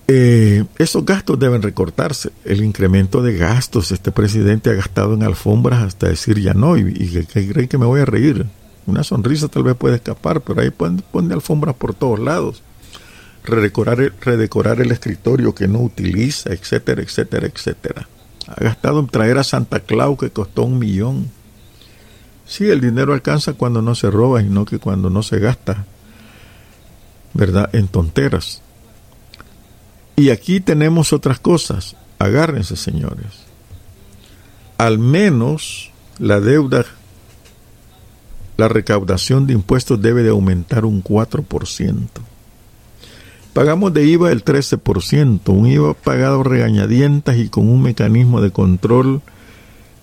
[0.10, 2.32] Eh, esos gastos deben recortarse.
[2.44, 6.82] El incremento de gastos, este presidente ha gastado en alfombras hasta decir ya no, y,
[6.82, 8.46] y creen que me voy a reír.
[8.88, 12.62] Una sonrisa tal vez puede escapar, pero ahí pone, pone alfombras por todos lados.
[13.44, 18.08] Redecorar, redecorar el escritorio que no utiliza, etcétera, etcétera, etcétera.
[18.48, 21.30] Ha gastado en traer a Santa Claus que costó un millón.
[22.46, 25.86] Sí, el dinero alcanza cuando no se roba y no que cuando no se gasta,
[27.34, 27.70] ¿verdad?
[27.74, 28.62] En tonteras.
[30.16, 31.96] Y aquí tenemos otras cosas.
[32.20, 33.46] Agárrense, señores.
[34.78, 36.86] Al menos la deuda
[38.58, 42.08] la recaudación de impuestos debe de aumentar un 4%.
[43.54, 49.22] Pagamos de IVA el 13%, un IVA pagado regañadientas y con un mecanismo de control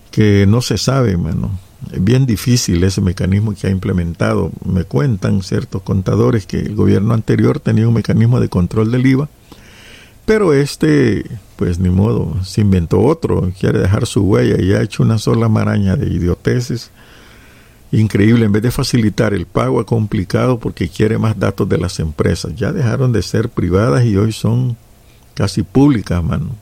[0.09, 1.51] que no se sabe, mano.
[1.91, 4.51] Es bien difícil ese mecanismo que ha implementado.
[4.65, 9.29] Me cuentan ciertos contadores que el gobierno anterior tenía un mecanismo de control del IVA,
[10.25, 15.03] pero este, pues ni modo, se inventó otro, quiere dejar su huella y ha hecho
[15.03, 16.91] una sola maraña de idioteces
[17.99, 18.45] increíble.
[18.45, 22.55] En vez de facilitar el pago, ha complicado porque quiere más datos de las empresas.
[22.55, 24.75] Ya dejaron de ser privadas y hoy son
[25.33, 26.55] casi públicas, mano.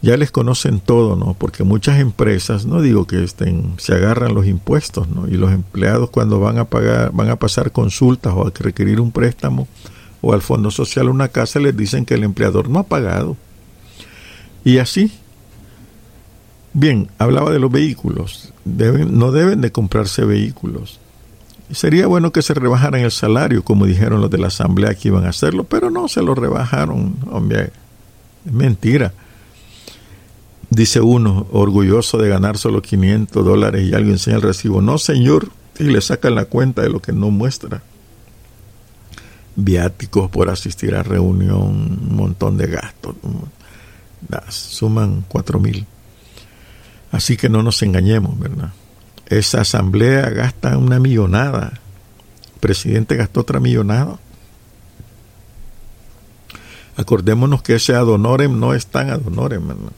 [0.00, 1.34] Ya les conocen todo, ¿no?
[1.34, 5.26] Porque muchas empresas, no digo que estén, se agarran los impuestos, ¿no?
[5.26, 9.10] Y los empleados cuando van a pagar, van a pasar consultas o a requerir un
[9.10, 9.66] préstamo,
[10.20, 13.36] o al Fondo Social una casa, les dicen que el empleador no ha pagado.
[14.64, 15.12] Y así.
[16.80, 18.52] Bien, hablaba de los vehículos.
[18.64, 21.00] No deben de comprarse vehículos.
[21.72, 25.26] Sería bueno que se rebajaran el salario, como dijeron los de la asamblea que iban
[25.26, 27.16] a hacerlo, pero no se lo rebajaron.
[27.32, 27.72] Hombre,
[28.46, 29.12] es mentira.
[30.70, 34.80] Dice uno, orgulloso de ganar solo 500 dólares y alguien enseña el recibo.
[34.80, 35.48] No, señor,
[35.80, 37.82] y le sacan la cuenta de lo que no muestra.
[39.56, 43.16] Viáticos por asistir a reunión, un montón de gastos.
[44.48, 45.84] Suman cuatro mil.
[47.10, 48.72] Así que no nos engañemos, ¿verdad?
[49.26, 51.72] Esa asamblea gasta una millonada.
[52.54, 54.18] El presidente gastó otra millonada.
[56.96, 59.92] Acordémonos que ese adonorem no es tan adonorem, ¿verdad?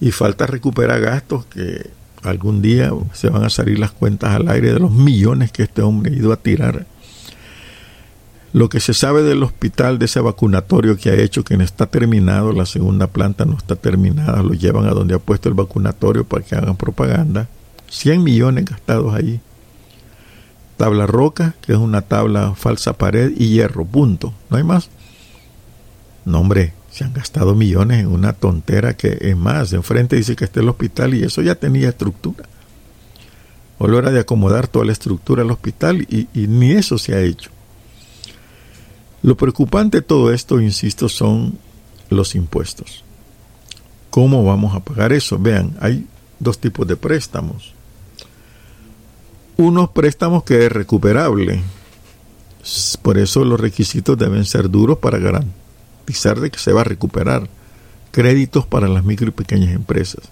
[0.00, 1.90] Y falta recuperar gastos que
[2.22, 5.82] algún día se van a salir las cuentas al aire de los millones que este
[5.82, 6.86] hombre ha ido a tirar.
[8.54, 11.86] Lo que se sabe del hospital, de ese vacunatorio que ha hecho, que no está
[11.86, 16.22] terminado, la segunda planta no está terminada, lo llevan a donde ha puesto el vacunatorio
[16.22, 17.48] para que hagan propaganda.
[17.90, 19.40] 100 millones gastados ahí.
[20.76, 24.32] Tabla roca, que es una tabla falsa pared, y hierro, punto.
[24.50, 24.88] No hay más.
[26.24, 30.44] No, hombre, se han gastado millones en una tontera que es más, enfrente dice que
[30.44, 32.44] está el hospital y eso ya tenía estructura.
[33.78, 37.20] O lo era de acomodar toda la estructura del hospital y ni eso se ha
[37.20, 37.50] hecho.
[39.24, 41.58] Lo preocupante de todo esto, insisto, son
[42.10, 43.04] los impuestos.
[44.10, 45.38] ¿Cómo vamos a pagar eso?
[45.38, 46.06] Vean, hay
[46.38, 47.72] dos tipos de préstamos.
[49.56, 51.62] Unos préstamos que es recuperable.
[53.00, 57.48] Por eso los requisitos deben ser duros para garantizar de que se va a recuperar
[58.10, 60.24] créditos para las micro y pequeñas empresas.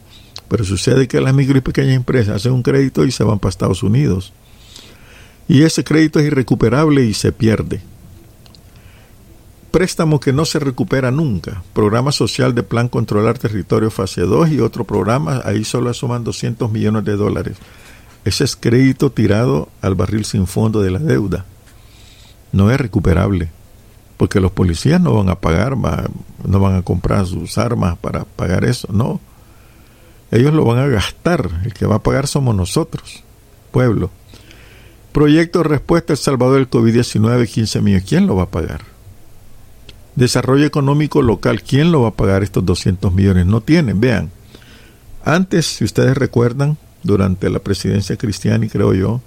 [0.48, 3.48] Pero sucede que las micro y pequeñas empresas hacen un crédito y se van para
[3.48, 4.34] Estados Unidos.
[5.48, 7.80] Y ese crédito es irrecuperable y se pierde.
[9.72, 11.62] Préstamo que no se recupera nunca.
[11.72, 16.70] Programa social de Plan Controlar Territorio Fase 2 y otro programa, ahí solo suman 200
[16.70, 17.56] millones de dólares.
[18.24, 21.46] Ese es crédito tirado al barril sin fondo de la deuda.
[22.52, 23.50] No es recuperable
[24.22, 28.64] porque los policías no van a pagar, no van a comprar sus armas para pagar
[28.64, 29.20] eso, no.
[30.30, 33.24] Ellos lo van a gastar, el que va a pagar somos nosotros,
[33.72, 34.10] pueblo.
[35.10, 38.91] Proyecto de respuesta El Salvador del COVID-19, 15 millones, ¿quién lo va a pagar?
[40.14, 43.46] Desarrollo económico local, ¿quién lo va a pagar estos 200 millones?
[43.46, 44.30] No tienen, vean.
[45.24, 49.20] Antes, si ustedes recuerdan, durante la presidencia cristiana, creo yo,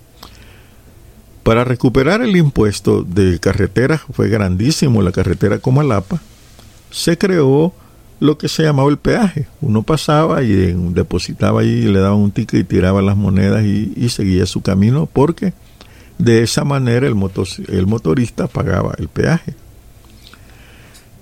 [1.44, 6.20] para recuperar el impuesto de carretera, fue grandísimo la carretera como Alapa,
[6.90, 7.74] se creó
[8.20, 9.48] lo que se llamaba el peaje.
[9.62, 10.54] Uno pasaba y
[10.94, 15.54] depositaba ahí, le daban un ticket y tiraba las monedas y, seguía su camino porque
[16.18, 17.16] de esa manera el
[17.86, 19.54] motorista pagaba el peaje.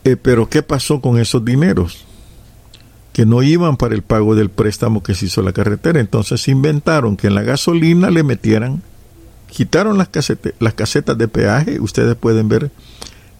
[0.04, 2.06] Eh, pero ¿qué pasó con esos dineros?
[3.13, 6.00] Que no iban para el pago del préstamo que se hizo la carretera.
[6.00, 8.82] Entonces inventaron que en la gasolina le metieran
[9.54, 12.72] quitaron las, casetas, de peaje, ustedes pueden ver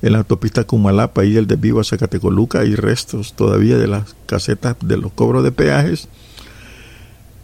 [0.04, 4.16] en la autopista Cumalapa y el de Vivo a Zacatecoluca hay restos todavía de las
[4.28, 6.08] casetas de los cobros de peajes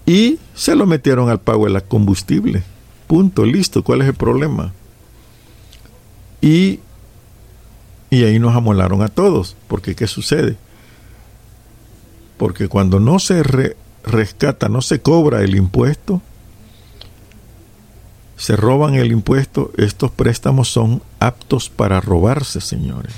[0.06, 2.64] y se lo metieron al pago de la combustible.
[3.08, 4.72] Punto, listo, ¿cuál es el problema?
[6.42, 6.80] Y,
[8.10, 10.58] y ahí nos amolaron a todos, porque ¿qué sucede?
[12.38, 13.44] Porque cuando no se
[14.04, 16.22] rescata, no se cobra el impuesto,
[18.38, 23.14] se roban el impuesto, estos préstamos son aptos para robarse, señores.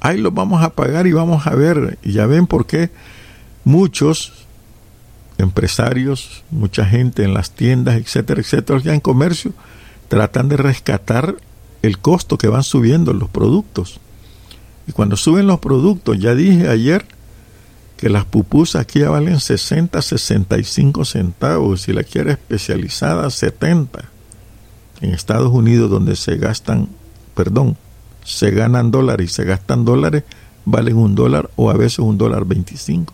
[0.00, 1.98] Ahí los vamos a pagar y vamos a ver.
[2.02, 2.90] Y ya ven por qué
[3.64, 4.32] muchos
[5.38, 9.52] empresarios, mucha gente en las tiendas, etcétera, etcétera, ya en comercio,
[10.08, 11.36] tratan de rescatar
[11.86, 14.00] el costo que van subiendo los productos.
[14.86, 17.06] Y cuando suben los productos, ya dije ayer
[17.96, 24.10] que las pupusas aquí ya valen 60, 65 centavos, si la quiere especializada, 70
[25.00, 26.88] en Estados Unidos donde se gastan,
[27.34, 27.76] perdón,
[28.24, 30.24] se ganan dólares y se gastan dólares,
[30.64, 33.12] valen un dólar o a veces un dólar 25.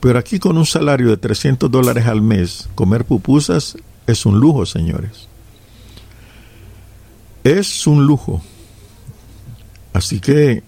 [0.00, 4.66] Pero aquí con un salario de 300 dólares al mes, comer pupusas es un lujo,
[4.66, 5.28] señores.
[7.44, 8.42] Es un lujo.
[9.92, 10.62] Así que,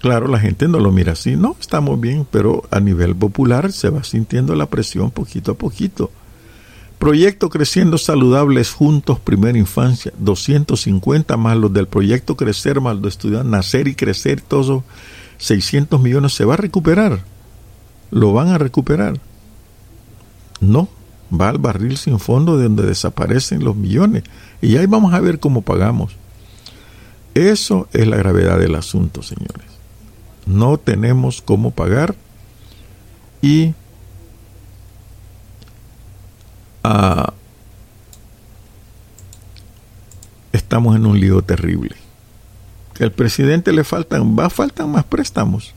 [0.00, 1.36] claro, la gente no lo mira así.
[1.36, 6.10] No, estamos bien, pero a nivel popular se va sintiendo la presión poquito a poquito.
[6.98, 13.86] Proyecto Creciendo Saludables Juntos Primera Infancia, 250 más los del proyecto Crecer, más los Nacer
[13.86, 14.82] y Crecer, todos
[15.36, 17.22] 600 millones, ¿se va a recuperar?
[18.10, 19.20] ¿Lo van a recuperar?
[20.60, 20.88] No,
[21.32, 24.24] va al barril sin fondo de donde desaparecen los millones.
[24.60, 26.16] Y ahí vamos a ver cómo pagamos.
[27.34, 29.66] Eso es la gravedad del asunto, señores.
[30.46, 32.14] No tenemos cómo pagar
[33.42, 33.74] y
[36.84, 37.30] uh,
[40.52, 41.96] estamos en un lío terrible.
[42.98, 45.74] Al presidente le faltan, va, faltan más préstamos.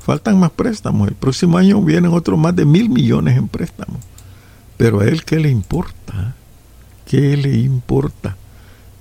[0.00, 1.08] Faltan más préstamos.
[1.08, 3.98] El próximo año vienen otros más de mil millones en préstamos.
[4.82, 6.34] Pero a él, ¿qué le importa?
[7.06, 8.36] ¿Qué le importa?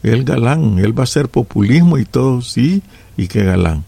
[0.04, 2.84] El galán, él va a hacer populismo y todo, sí,
[3.18, 3.84] y qué galán.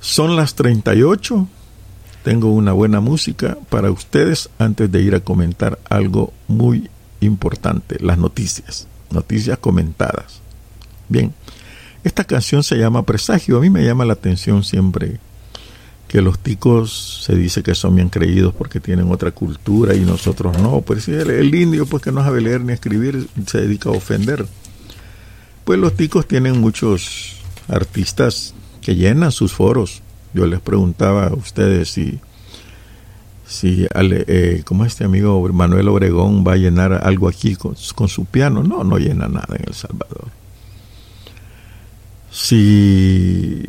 [0.00, 1.46] Son las 38.
[2.24, 6.90] Tengo una buena música para ustedes antes de ir a comentar algo muy
[7.20, 10.40] importante, las noticias noticias comentadas.
[11.08, 11.32] Bien,
[12.02, 13.58] esta canción se llama Presagio.
[13.58, 15.20] A mí me llama la atención siempre
[16.12, 20.58] que los ticos se dice que son bien creídos porque tienen otra cultura y nosotros
[20.58, 20.82] no.
[20.82, 24.46] Pues el, el indio pues que no sabe leer ni escribir se dedica a ofender.
[25.64, 27.36] Pues los ticos tienen muchos
[27.66, 28.52] artistas
[28.82, 30.02] que llenan sus foros.
[30.34, 32.20] Yo les preguntaba a ustedes si
[33.46, 38.62] si eh, como este amigo Manuel Obregón va a llenar algo aquí con, su piano,
[38.62, 40.26] no, no llena nada en El Salvador.
[42.30, 43.66] Si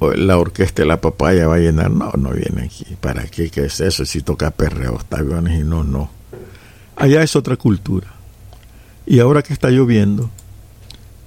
[0.00, 2.84] la orquesta de la papaya va a llenar, no, no viene aquí.
[3.00, 3.50] ¿Para qué?
[3.50, 4.04] ¿Qué es eso?
[4.04, 6.10] Si toca perreo, aviones y no, no.
[6.96, 8.06] Allá es otra cultura.
[9.06, 10.30] Y ahora que está lloviendo,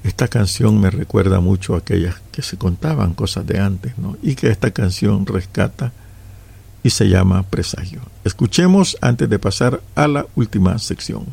[0.04, 4.18] esta canción me recuerda mucho a aquellas que se contaban cosas de antes, ¿no?
[4.22, 5.92] Y que esta canción rescata
[6.84, 8.02] y se llama Presagio.
[8.24, 11.26] Escuchemos antes de pasar a la última sección.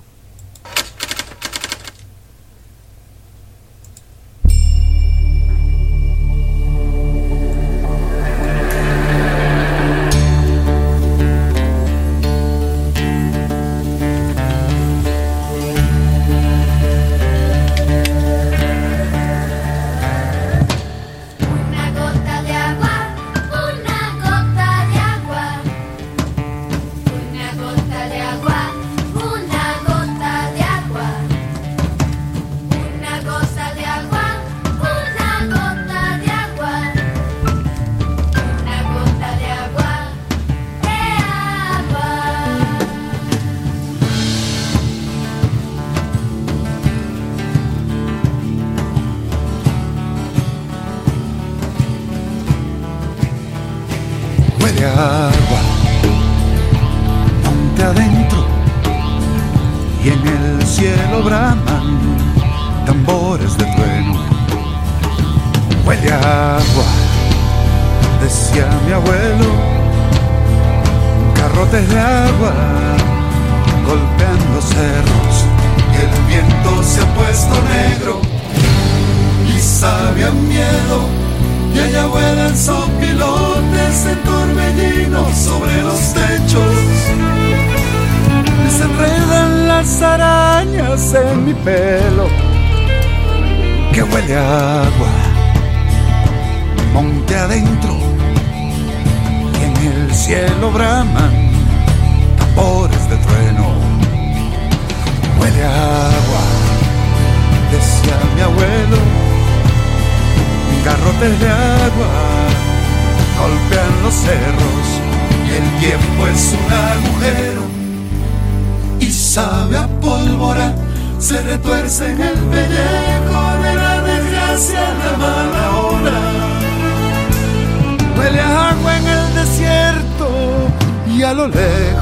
[131.34, 131.97] La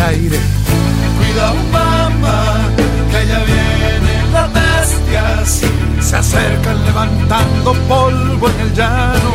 [0.00, 0.38] aire.
[1.18, 2.58] Cuidado, mamá,
[3.10, 5.62] que ya vienen las bestias.
[6.00, 9.30] Se acercan levantando polvo en el llano.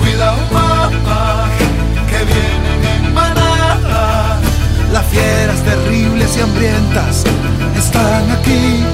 [0.00, 1.48] Cuidado, mamá,
[2.08, 4.38] que vienen en manada.
[4.92, 7.24] Las fieras terribles y hambrientas
[7.76, 8.84] están aquí.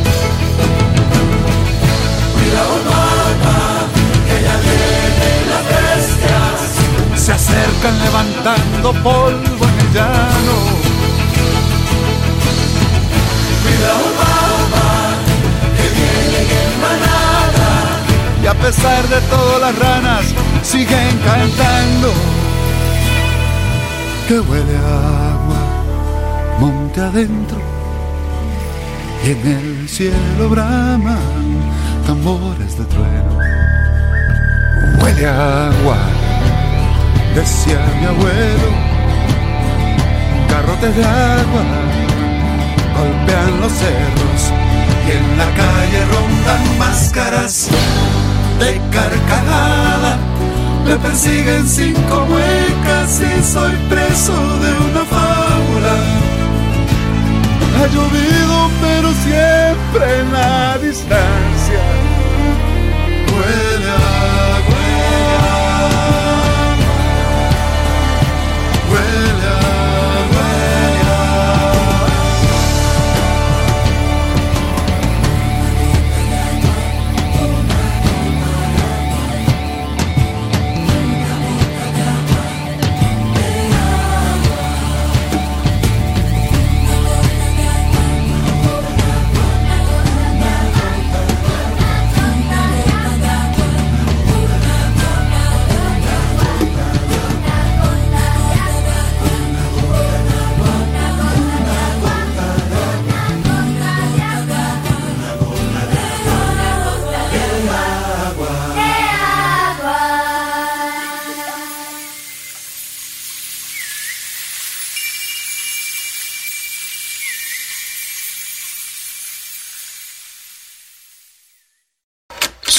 [8.14, 10.56] Haciendo polvo en el llano.
[13.62, 14.88] Cuidado mamá,
[15.76, 17.70] que viene en manada.
[18.42, 20.24] Y a pesar de todo las ranas
[20.62, 22.12] siguen cantando.
[24.28, 25.62] Que huele agua,
[26.60, 27.58] monte adentro.
[29.24, 31.18] Y en el cielo braman
[32.06, 33.38] tambores de trueno.
[35.00, 36.15] Huele agua
[37.36, 38.68] decía mi abuelo,
[40.48, 41.64] garrotes de agua
[42.96, 44.42] golpean los cerros
[45.06, 47.68] y en la calle rondan máscaras
[48.58, 50.18] de carcajada.
[50.86, 54.32] Me persiguen cinco muecas y soy preso
[54.64, 55.94] de una fábula.
[57.76, 61.82] Ha llovido pero siempre en la distancia.
[63.28, 64.35] Huele a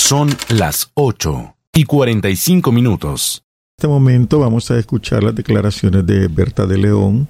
[0.07, 3.43] Son las 8 y 45 minutos.
[3.43, 7.27] En este momento vamos a escuchar las declaraciones de Berta de León.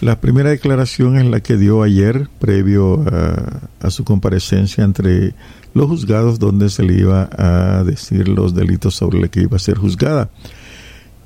[0.00, 3.04] La primera declaración es la que dio ayer, previo
[3.80, 5.34] a, su comparecencia entre
[5.74, 9.58] los juzgados, donde se le iba a decir los delitos sobre los que iba a
[9.58, 10.30] ser juzgada.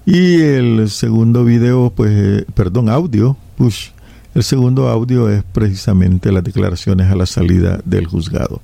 [0.06, 3.90] Y el segundo video, pues, eh, perdón, audio, push.
[4.34, 8.62] El segundo audio es precisamente las declaraciones a la salida del juzgado.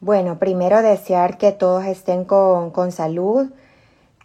[0.00, 3.50] Bueno, primero desear que todos estén con, con, salud,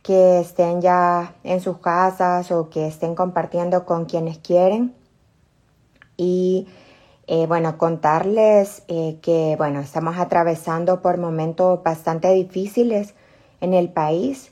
[0.04, 4.94] que estén ya en sus casas o que estén compartiendo con quienes quieren.
[6.16, 6.68] Y
[7.26, 13.16] eh, bueno, contarles eh, que bueno, estamos atravesando por momentos bastante difíciles
[13.60, 14.52] en el país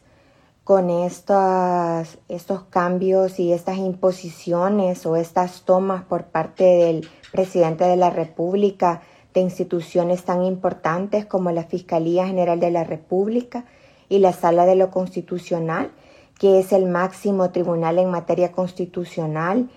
[0.64, 7.98] con estos, estos cambios y estas imposiciones o estas tomas por parte del presidente de
[7.98, 9.02] la República
[9.34, 13.66] de instituciones tan importantes como la Fiscalía General de la República
[14.10, 15.92] y la Sala de lo Constitucional,
[16.40, 19.70] que es el máximo tribunal en materia constitucional,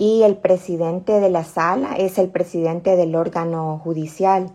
[0.00, 4.50] y el presidente de la sala es el presidente del órgano judicial.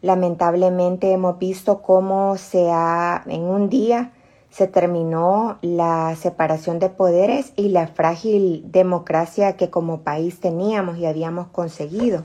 [0.00, 4.12] Lamentablemente hemos visto cómo se ha, en un día
[4.48, 11.04] se terminó la separación de poderes y la frágil democracia que como país teníamos y
[11.04, 12.22] habíamos conseguido.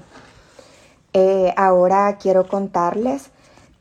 [1.13, 3.31] Eh, ahora quiero contarles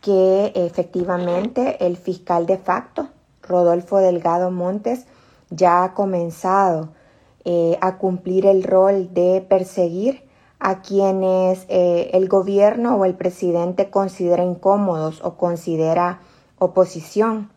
[0.00, 3.08] que efectivamente el fiscal de facto,
[3.42, 5.06] Rodolfo Delgado Montes,
[5.50, 6.88] ya ha comenzado
[7.44, 10.24] eh, a cumplir el rol de perseguir
[10.58, 16.20] a quienes eh, el gobierno o el presidente considera incómodos o considera
[16.58, 17.50] oposición.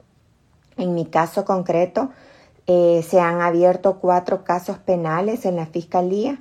[0.78, 2.09] En mi caso concreto,
[2.65, 6.39] se han abierto cuatro casos penales en la fiscalía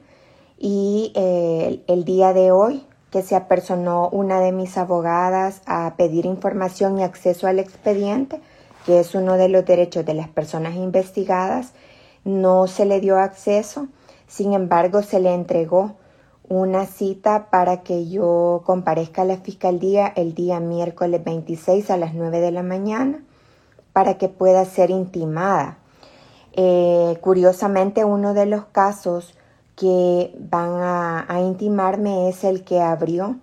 [0.56, 6.98] y el día de hoy que se apersonó una de mis abogadas a pedir información
[6.98, 8.40] y acceso al expediente,
[8.86, 11.74] que es uno de los derechos de las personas investigadas.
[12.24, 13.86] No se le dio acceso,
[14.26, 15.94] sin embargo se le entregó
[16.48, 22.14] una cita para que yo comparezca a la fiscalía el día miércoles 26 a las
[22.14, 23.22] 9 de la mañana
[23.92, 25.76] para que pueda ser intimada.
[26.54, 29.34] Eh, curiosamente, uno de los casos
[29.76, 33.36] que van a, intimarme es el que abrió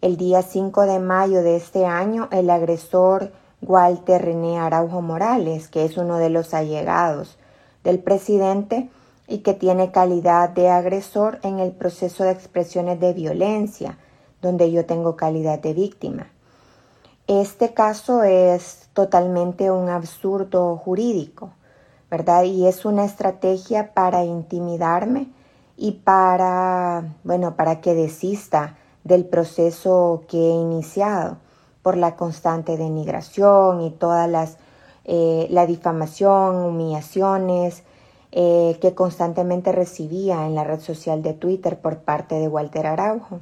[0.00, 5.84] el día 5 de mayo de este año el agresor Walter René Araujo Morales, que
[5.84, 7.36] es uno de los allegados
[7.84, 8.88] del presidente
[9.26, 13.98] y que tiene calidad de agresor en el proceso de expresiones de violencia,
[14.40, 16.28] donde yo tengo calidad de víctima.
[17.26, 21.50] Este caso es totalmente un absurdo jurídico,
[22.10, 22.44] ¿verdad?
[22.44, 25.28] Y es una estrategia para intimidarme
[25.80, 31.38] y para, bueno, para que desista del proceso que he iniciado
[31.82, 34.58] por la constante denigración y todas las,
[35.04, 37.84] eh, la difamación, humillaciones
[38.32, 43.40] eh, que constantemente recibía en la red social de Twitter por parte de Walter Araujo.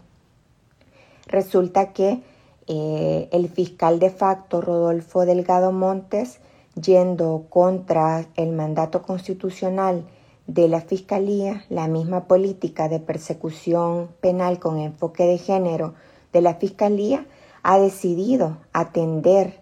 [1.26, 2.22] Resulta que
[2.68, 6.38] eh, el fiscal de facto Rodolfo Delgado Montes,
[6.80, 10.04] yendo contra el mandato constitucional
[10.46, 15.94] de la Fiscalía, la misma política de persecución penal con enfoque de género
[16.32, 17.26] de la Fiscalía,
[17.62, 19.60] ha decidido atender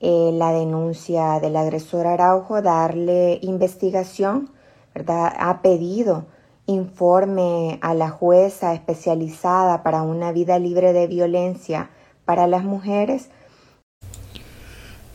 [0.00, 4.50] eh, la denuncia del agresor Araujo, darle investigación,
[4.94, 5.32] ¿verdad?
[5.38, 6.24] Ha pedido
[6.64, 11.90] informe a la jueza especializada para una vida libre de violencia
[12.24, 13.28] para las mujeres.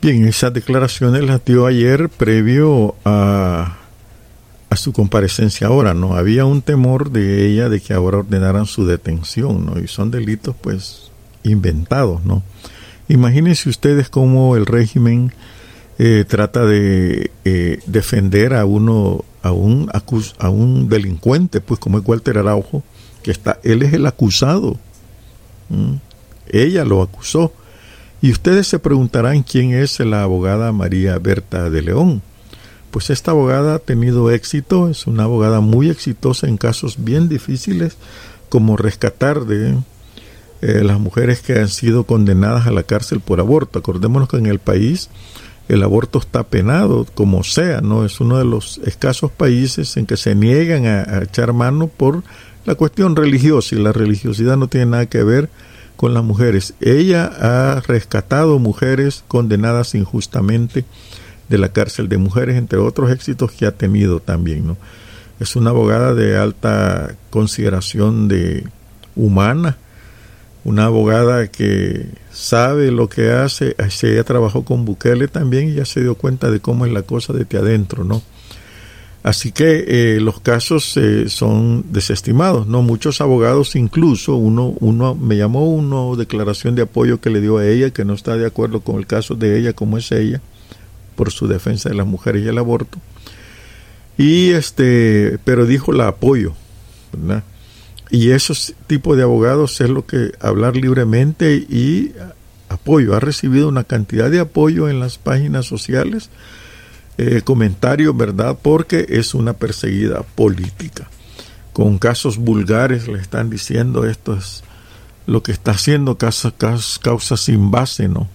[0.02, 3.78] Bien, esas declaraciones las dio ayer previo a,
[4.76, 6.16] a su comparecencia ahora, ¿no?
[6.16, 9.80] Había un temor de ella de que ahora ordenaran su detención, ¿no?
[9.80, 11.12] Y son delitos, pues,
[11.44, 12.44] inventados, ¿no?
[13.08, 15.32] Imagínense ustedes cómo el régimen
[15.98, 19.90] eh, trata de eh, defender a uno, a un,
[20.40, 22.84] a un delincuente, pues como es Walter Araujo,
[23.24, 24.78] que está, él es el acusado.
[26.50, 27.54] Ella lo acusó.
[28.22, 32.22] Y ustedes se preguntarán quién es la abogada María Berta de León.
[32.96, 37.98] Pues esta abogada ha tenido éxito, es una abogada muy exitosa en casos bien difíciles,
[38.48, 39.76] como rescatar de
[40.62, 43.80] eh, las mujeres que han sido condenadas a la cárcel por aborto.
[43.80, 45.10] Acordémonos que en el país
[45.68, 48.06] el aborto está penado, como sea, ¿no?
[48.06, 52.24] Es uno de los escasos países en que se niegan a, echar mano por
[52.64, 55.50] la cuestión religiosa y la religiosidad no tiene nada que ver
[55.98, 56.76] con las mujeres.
[56.80, 60.86] Ella ha rescatado mujeres condenadas injustamente
[61.50, 64.78] de la cárcel de mujeres, entre otros éxitos que ha tenido también, ¿no?
[65.40, 68.64] Es una abogada de alta consideración de
[69.16, 69.78] humana,
[70.64, 76.02] una abogada que sabe lo que hace, ella trabajó con Bukele también y ya se
[76.02, 78.22] dio cuenta de cómo es la cosa desde adentro, ¿no?
[79.26, 82.84] Así que eh, los casos eh, son desestimados, ¿no?
[82.84, 87.68] Muchos abogados, incluso uno, uno me llamó una declaración de apoyo que le dio a
[87.68, 90.42] ella, que no está de acuerdo con el caso de ella, como es ella,
[91.16, 93.00] por su defensa de las mujeres y el aborto.
[94.18, 96.54] Y este, pero dijo la apoyo.
[98.10, 102.14] Y esos tipos de abogados es lo que hablar libremente y
[102.70, 103.16] apoyo.
[103.16, 106.30] Ha recibido una cantidad de apoyo en las páginas sociales,
[107.18, 108.58] eh, comentarios, ¿verdad?
[108.62, 111.10] Porque es una perseguida política.
[111.74, 114.64] Con casos vulgares le están diciendo esto es
[115.26, 116.54] lo que está haciendo causa,
[117.02, 118.30] causa sin base, ¿no?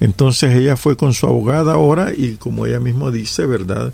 [0.00, 3.92] Entonces ella fue con su abogada ahora y como ella misma dice, ¿verdad?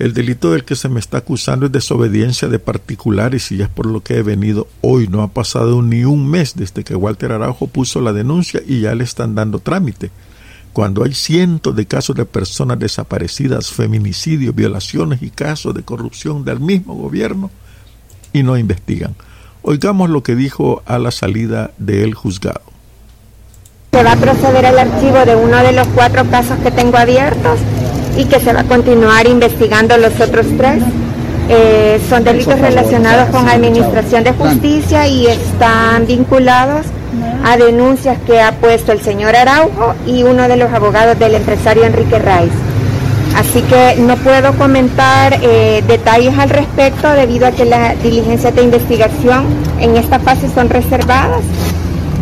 [0.00, 3.84] El delito del que se me está acusando es desobediencia de particulares y es por
[3.84, 5.08] lo que he venido hoy.
[5.08, 8.94] No ha pasado ni un mes desde que Walter Araujo puso la denuncia y ya
[8.94, 10.10] le están dando trámite.
[10.72, 16.60] Cuando hay cientos de casos de personas desaparecidas, feminicidios, violaciones y casos de corrupción del
[16.60, 17.50] mismo gobierno
[18.32, 19.14] y no investigan.
[19.60, 22.69] Oigamos lo que dijo a la salida del juzgado.
[23.92, 27.58] Se va a proceder al archivo de uno de los cuatro casos que tengo abiertos
[28.16, 30.80] y que se va a continuar investigando los otros tres.
[31.48, 36.86] Eh, son delitos relacionados con administración de justicia y están vinculados
[37.44, 41.84] a denuncias que ha puesto el señor Araujo y uno de los abogados del empresario
[41.84, 42.52] Enrique Raiz.
[43.36, 48.62] Así que no puedo comentar eh, detalles al respecto debido a que las diligencias de
[48.62, 49.46] investigación
[49.80, 51.42] en esta fase son reservadas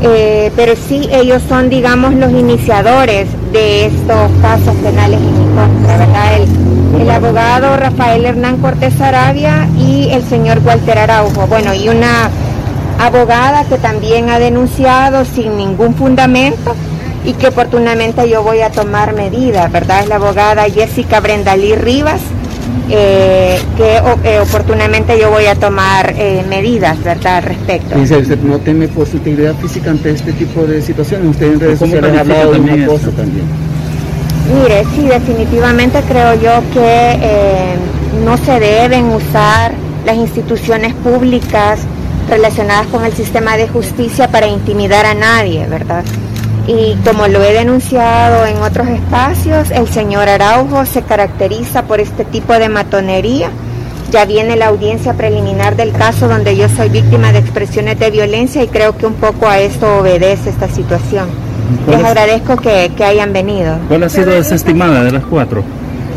[0.03, 6.37] eh, pero sí ellos son, digamos, los iniciadores de estos casos penales en ¿verdad?
[6.37, 11.47] El, el, abogado Rafael Hernán Cortés Arabia y el señor Walter Araujo.
[11.47, 12.31] Bueno, y una
[13.01, 16.75] abogada que también ha denunciado sin ningún fundamento
[17.25, 20.01] y que oportunamente yo voy a tomar medidas, ¿verdad?
[20.03, 22.21] Es la abogada Jessica Brendalí Rivas
[22.91, 27.99] eh, que eh, oportunamente yo voy a tomar eh, medidas, ¿verdad?, al respecto.
[27.99, 31.29] ¿Usted no teme por su integridad física ante este tipo de situaciones?
[31.31, 33.45] Usted en redes sociales ha hablado de un acoso también.
[34.63, 37.19] Mire, sí, definitivamente creo yo que
[38.25, 39.73] no se deben usar
[40.07, 41.81] las instituciones públicas
[42.31, 46.05] relacionadas con el sistema de justicia para intimidar a nadie, ¿verdad?
[46.69, 52.27] Y como lo he denunciado en otros espacios, el señor Araujo se caracteriza por este
[52.27, 53.51] tipo de matonería.
[54.11, 58.63] Ya viene la audiencia preliminar del caso donde yo soy víctima de expresiones de violencia
[58.63, 61.29] y creo que un poco a esto obedece esta situación.
[61.89, 63.79] Les agradezco que, que hayan venido.
[63.89, 65.65] ¿Cuál ha sido desestimada de las cuatro?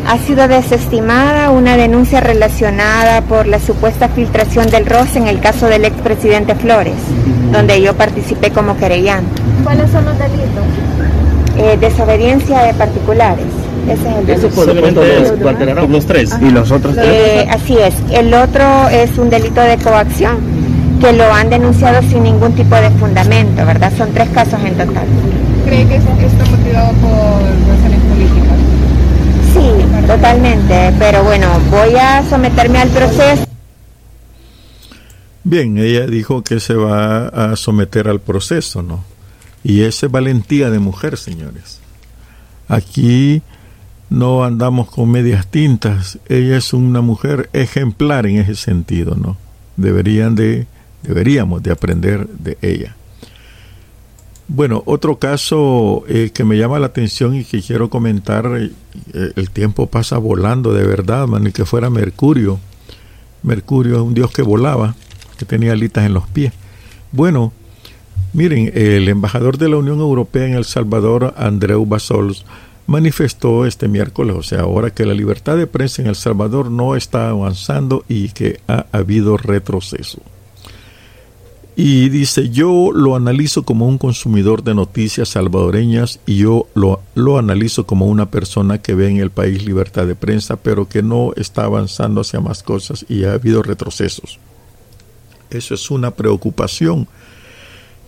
[0.08, 5.68] ha sido desestimada una denuncia relacionada por la supuesta filtración del ROS en el caso
[5.68, 6.96] del expresidente Flores,
[7.52, 9.51] donde yo participé como querellante.
[9.64, 10.66] ¿Cuáles son los delitos?
[11.58, 13.46] Eh, desobediencia de particulares.
[13.88, 14.50] Ese es el Eso delito.
[14.56, 16.32] por Solamente los tres.
[16.42, 17.08] ¿Y los otros tres?
[17.08, 17.94] Eh, así es.
[18.12, 20.38] El otro es un delito de coacción
[21.00, 23.92] que lo han denunciado sin ningún tipo de fundamento, ¿verdad?
[23.98, 25.06] Son tres casos en total.
[25.66, 28.58] ¿Cree que esto está motivado por razones políticas?
[29.54, 30.94] Sí, totalmente.
[31.00, 33.46] Pero bueno, voy a someterme al proceso.
[35.44, 39.04] Bien, ella dijo que se va a someter al proceso, ¿no?
[39.64, 41.80] Y esa es valentía de mujer, señores.
[42.68, 43.42] Aquí
[44.10, 46.20] no andamos con medias tintas.
[46.28, 49.38] Ella es una mujer ejemplar en ese sentido, ¿no?
[49.78, 50.68] Deberían de,
[51.04, 52.96] deberíamos de aprender de ella.
[54.48, 59.50] Bueno, otro caso eh, que me llama la atención y que quiero comentar, eh, el
[59.50, 62.60] tiempo pasa volando de verdad, man, y que fuera Mercurio.
[63.44, 64.96] Mercurio es un dios que volaba,
[65.38, 66.52] que tenía alitas en los pies.
[67.14, 67.54] Bueno,
[68.34, 72.46] miren, el embajador de la Unión Europea en El Salvador, Andreu Basols,
[72.88, 76.96] manifestó este miércoles, o sea, ahora que la libertad de prensa en El Salvador no
[76.96, 80.22] está avanzando y que ha habido retroceso.
[81.76, 87.38] Y dice, yo lo analizo como un consumidor de noticias salvadoreñas y yo lo, lo
[87.38, 91.32] analizo como una persona que ve en el país libertad de prensa, pero que no
[91.38, 94.38] está avanzando hacia más cosas y ha habido retrocesos.
[95.50, 97.08] Eso es una preocupación,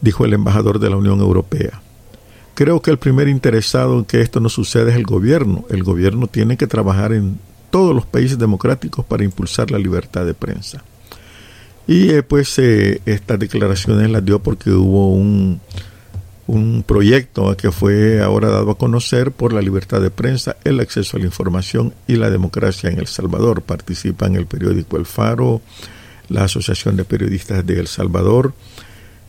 [0.04, 1.82] dijo el embajador de la Unión Europea.
[2.56, 5.64] Creo que el primer interesado en que esto no suceda es el gobierno.
[5.70, 7.40] El gobierno tiene que trabajar en
[7.72, 10.84] todos los países democráticos para impulsar la libertad de prensa.
[11.88, 15.62] Y eh, pues eh, estas declaraciones las dio porque hubo un,
[16.48, 21.16] un proyecto que fue ahora dado a conocer por la libertad de prensa, el acceso
[21.16, 23.62] a la información y la democracia en El Salvador.
[23.62, 25.62] Participan el periódico El Faro,
[26.28, 28.54] la Asociación de Periodistas de El Salvador,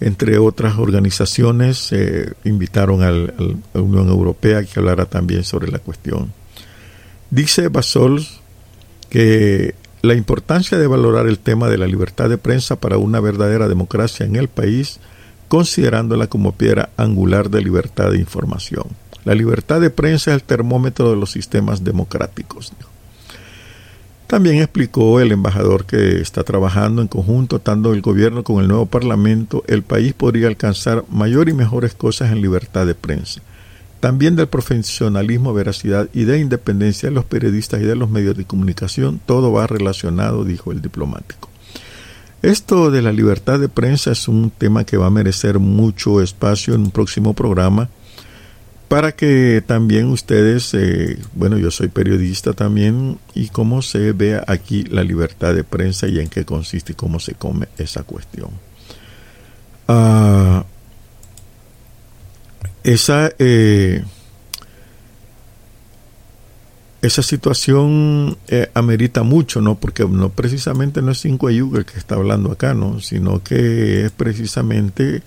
[0.05, 6.31] entre otras organizaciones, eh, invitaron a la Unión Europea que hablara también sobre la cuestión.
[7.31, 8.23] Dice Basol
[9.09, 13.67] que la importancia de valorar el tema de la libertad de prensa para una verdadera
[13.67, 15.01] democracia en el país,
[15.49, 18.85] considerándola como piedra angular de libertad de información.
[19.25, 22.73] La libertad de prensa es el termómetro de los sistemas democráticos.
[24.27, 28.87] También explicó el embajador que está trabajando en conjunto, tanto el gobierno con el nuevo
[28.87, 33.43] parlamento, el país podría alcanzar mayor y mejores cosas en libertad de prensa.
[34.01, 38.45] También del profesionalismo, veracidad y de independencia de los periodistas y de los medios de
[38.45, 41.49] comunicación, todo va relacionado, dijo el diplomático.
[42.43, 46.75] Esto de la libertad de prensa es un tema que va a merecer mucho espacio
[46.75, 47.89] en un próximo programa
[48.95, 54.85] para que también ustedes, eh, bueno, yo soy periodista también, y cómo se ve aquí
[54.85, 58.51] la libertad de prensa y en qué consiste y cómo se come esa cuestión.
[59.89, 60.63] Uh,
[62.85, 64.05] esa, eh,
[67.03, 69.75] esa situación eh, amerita mucho, ¿no?
[69.75, 73.01] Porque no precisamente no es Cinco Ayuga el que está hablando acá, ¿no?
[73.01, 75.25] Sino que es precisamente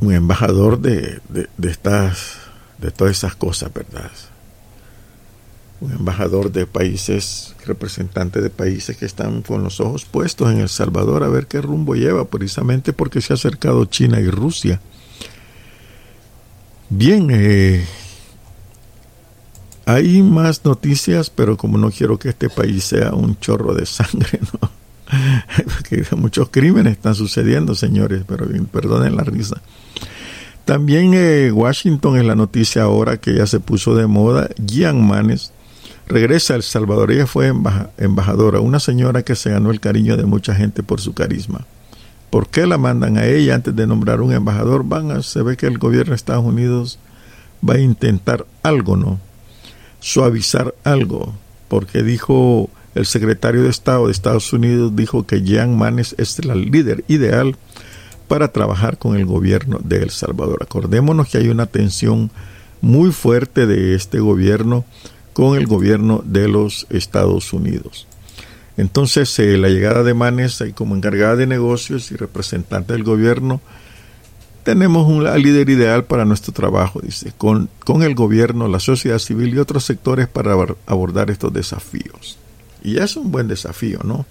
[0.00, 2.36] un embajador de, de, de, estas,
[2.78, 4.10] de todas esas cosas, ¿verdad?
[5.80, 10.68] Un embajador de países, representante de países que están con los ojos puestos en El
[10.68, 14.80] Salvador a ver qué rumbo lleva, precisamente porque se ha acercado China y Rusia.
[16.90, 17.84] Bien, eh,
[19.86, 24.40] hay más noticias, pero como no quiero que este país sea un chorro de sangre,
[24.62, 24.70] ¿no?
[26.16, 29.60] Muchos crímenes están sucediendo, señores, pero perdonen la risa.
[30.64, 34.48] También eh, Washington es la noticia ahora que ya se puso de moda.
[34.66, 35.52] Gian Manes
[36.06, 37.12] regresa a El Salvador.
[37.12, 41.00] Ella fue embaja, embajadora, una señora que se ganó el cariño de mucha gente por
[41.00, 41.66] su carisma.
[42.30, 44.84] ¿Por qué la mandan a ella antes de nombrar un embajador?
[44.84, 46.98] Van se ve que el gobierno de Estados Unidos
[47.66, 49.20] va a intentar algo, ¿no?
[50.00, 51.34] Suavizar algo,
[51.68, 56.54] porque dijo el secretario de Estado de Estados Unidos, dijo que Jean Manes es la
[56.54, 57.56] líder ideal
[58.28, 60.62] para trabajar con el gobierno de El Salvador.
[60.62, 62.30] Acordémonos que hay una tensión
[62.80, 64.84] muy fuerte de este gobierno
[65.32, 68.06] con el gobierno de los Estados Unidos.
[68.76, 73.60] Entonces, eh, la llegada de Manes como encargada de negocios y representante del gobierno,
[74.64, 79.54] tenemos un líder ideal para nuestro trabajo, dice, con, con el gobierno, la sociedad civil
[79.54, 82.38] y otros sectores para abordar estos desafíos.
[82.84, 84.26] Y es un buen desafío, ¿no?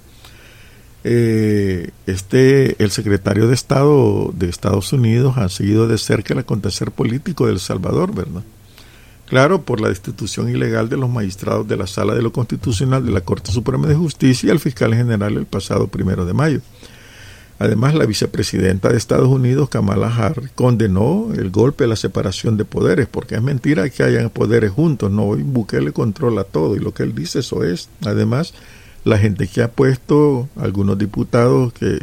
[1.03, 6.91] Eh, este, el secretario de Estado de Estados Unidos ha seguido de cerca el acontecer
[6.91, 8.43] político de El Salvador, ¿verdad?
[9.25, 13.11] Claro, por la destitución ilegal de los magistrados de la Sala de lo Constitucional de
[13.11, 16.61] la Corte Suprema de Justicia y al fiscal general el pasado primero de mayo.
[17.59, 22.65] Además, la vicepresidenta de Estados Unidos, Kamala Harris, condenó el golpe a la separación de
[22.65, 27.03] poderes, porque es mentira que hayan poderes juntos, no, Bukele controla todo y lo que
[27.03, 27.89] él dice eso es.
[28.05, 28.53] Además,
[29.03, 31.99] la gente que ha puesto, algunos diputados que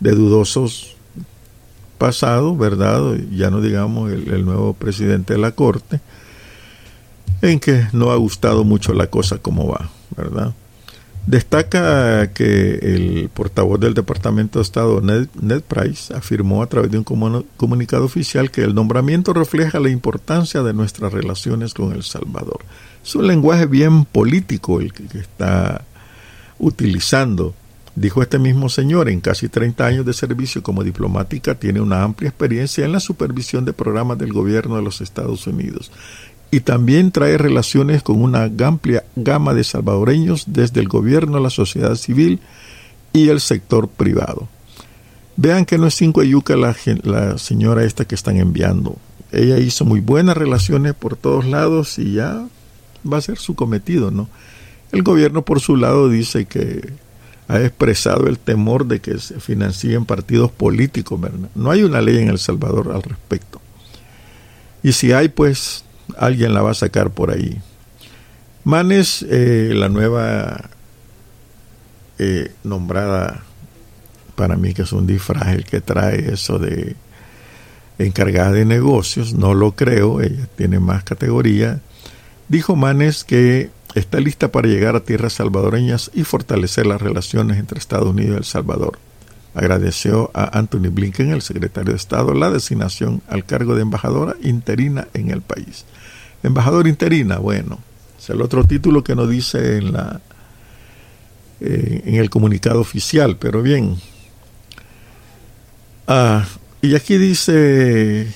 [0.00, 0.96] de dudosos
[1.98, 3.16] pasados, ¿verdad?
[3.32, 6.00] Ya no digamos el, el nuevo presidente de la Corte,
[7.42, 10.54] en que no ha gustado mucho la cosa como va, ¿verdad?
[11.28, 17.04] Destaca que el portavoz del Departamento de Estado, Ned, Price, afirmó a través de un
[17.04, 22.60] comunicado oficial que el nombramiento refleja la importancia de nuestras relaciones con El Salvador.
[23.04, 25.84] Es un lenguaje bien político el que, está
[26.58, 27.54] utilizando.
[27.94, 32.30] Dijo este mismo señor, en casi 30 años de servicio como diplomática, tiene una amplia
[32.30, 35.90] experiencia en la supervisión de programas del gobierno de los Estados Unidos
[36.50, 41.94] y también trae relaciones con una amplia gama de salvadoreños desde el gobierno, la sociedad
[41.94, 42.40] civil
[43.12, 44.48] y el sector privado.
[45.36, 48.96] Vean que no es cinco yuca la, señora esta que están enviando.
[49.30, 52.46] Ella hizo muy buenas relaciones por todos lados y ya
[53.10, 54.28] va a ser su cometido, ¿no?
[54.90, 56.92] El gobierno por su lado dice que
[57.46, 61.50] ha expresado el temor de que se financien partidos políticos, ¿verdad?
[61.54, 63.60] No hay una ley en El Salvador al respecto.
[64.82, 65.84] Y si hay, pues
[66.16, 67.60] alguien la va a sacar por ahí.
[68.64, 70.70] Manes, eh, la nueva
[72.18, 73.42] eh, nombrada,
[74.34, 76.96] para mí que es un disfraz el que trae eso de
[77.98, 81.80] encargada de negocios, no lo creo, ella tiene más categoría,
[82.48, 87.78] dijo Manes que está lista para llegar a tierras salvadoreñas y fortalecer las relaciones entre
[87.78, 88.98] Estados Unidos y El Salvador
[89.54, 95.08] agradeció a Anthony Blinken, el secretario de Estado, la designación al cargo de embajadora interina
[95.14, 95.84] en el país.
[96.42, 97.78] Embajador interina, bueno,
[98.18, 100.20] es el otro título que nos dice en la
[101.60, 103.96] eh, en el comunicado oficial, pero bien.
[106.06, 106.46] Ah,
[106.80, 108.32] y aquí dice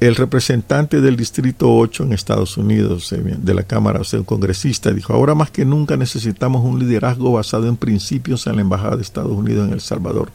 [0.00, 4.26] el representante del Distrito 8 en Estados Unidos, eh, de la Cámara, o sea, un
[4.26, 8.96] congresista, dijo, ahora más que nunca necesitamos un liderazgo basado en principios en la Embajada
[8.96, 10.30] de Estados Unidos en El Salvador,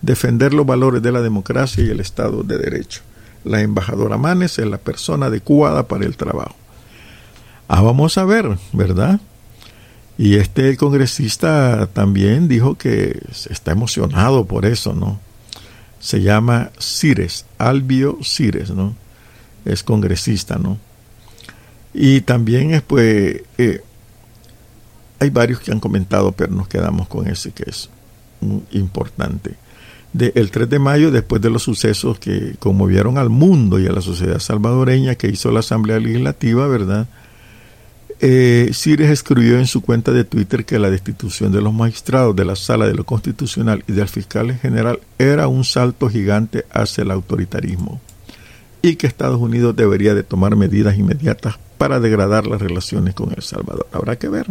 [0.00, 3.02] defender los valores de la democracia y el Estado de Derecho.
[3.44, 6.54] La embajadora Manes es la persona adecuada para el trabajo.
[7.68, 9.20] Ah, vamos a ver, ¿verdad?
[10.18, 13.20] Y este congresista también dijo que
[13.50, 15.18] está emocionado por eso, ¿no?
[15.98, 18.94] Se llama Cires, Albio Cires, ¿no?
[19.64, 20.78] es congresista, ¿no?
[21.94, 23.82] Y también es, pues, eh,
[25.18, 27.88] hay varios que han comentado, pero nos quedamos con ese que es
[28.72, 29.54] importante.
[30.12, 33.92] De, el 3 de mayo, después de los sucesos que conmovieron al mundo y a
[33.92, 37.06] la sociedad salvadoreña que hizo la Asamblea Legislativa, ¿verdad?
[38.20, 42.44] Eh, Cires escribió en su cuenta de Twitter que la destitución de los magistrados de
[42.44, 47.10] la Sala de lo Constitucional y del fiscal general era un salto gigante hacia el
[47.10, 48.00] autoritarismo
[48.80, 53.42] y que Estados Unidos debería de tomar medidas inmediatas para degradar las relaciones con El
[53.42, 53.88] Salvador.
[53.92, 54.46] Habrá que ver,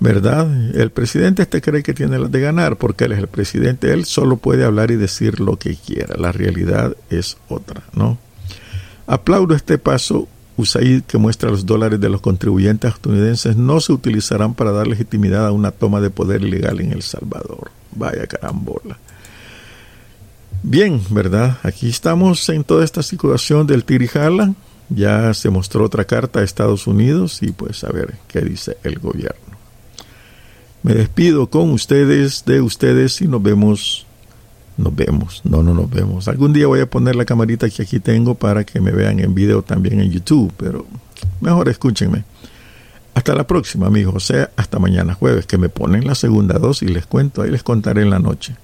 [0.00, 0.74] ¿verdad?
[0.74, 4.04] El presidente este cree que tiene las de ganar porque él es el presidente, él
[4.04, 8.18] solo puede hablar y decir lo que quiera, la realidad es otra, ¿no?
[9.06, 14.54] Aplaudo este paso USAID que muestra los dólares de los contribuyentes estadounidenses no se utilizarán
[14.54, 17.70] para dar legitimidad a una toma de poder ilegal en El Salvador.
[17.92, 18.98] Vaya carambola.
[20.62, 21.58] Bien, ¿verdad?
[21.62, 24.54] Aquí estamos en toda esta situación del Tirijala.
[24.88, 28.98] Ya se mostró otra carta a Estados Unidos y pues a ver qué dice el
[28.98, 29.45] gobierno.
[30.86, 34.06] Me despido con ustedes, de ustedes y nos vemos.
[34.76, 36.28] Nos vemos, no, no nos vemos.
[36.28, 39.34] Algún día voy a poner la camarita que aquí tengo para que me vean en
[39.34, 40.86] video también en YouTube, pero
[41.40, 42.22] mejor escúchenme.
[43.14, 44.14] Hasta la próxima, amigos.
[44.14, 47.50] O sea, hasta mañana jueves, que me ponen la segunda dosis y les cuento, ahí
[47.50, 48.54] les contaré en la noche.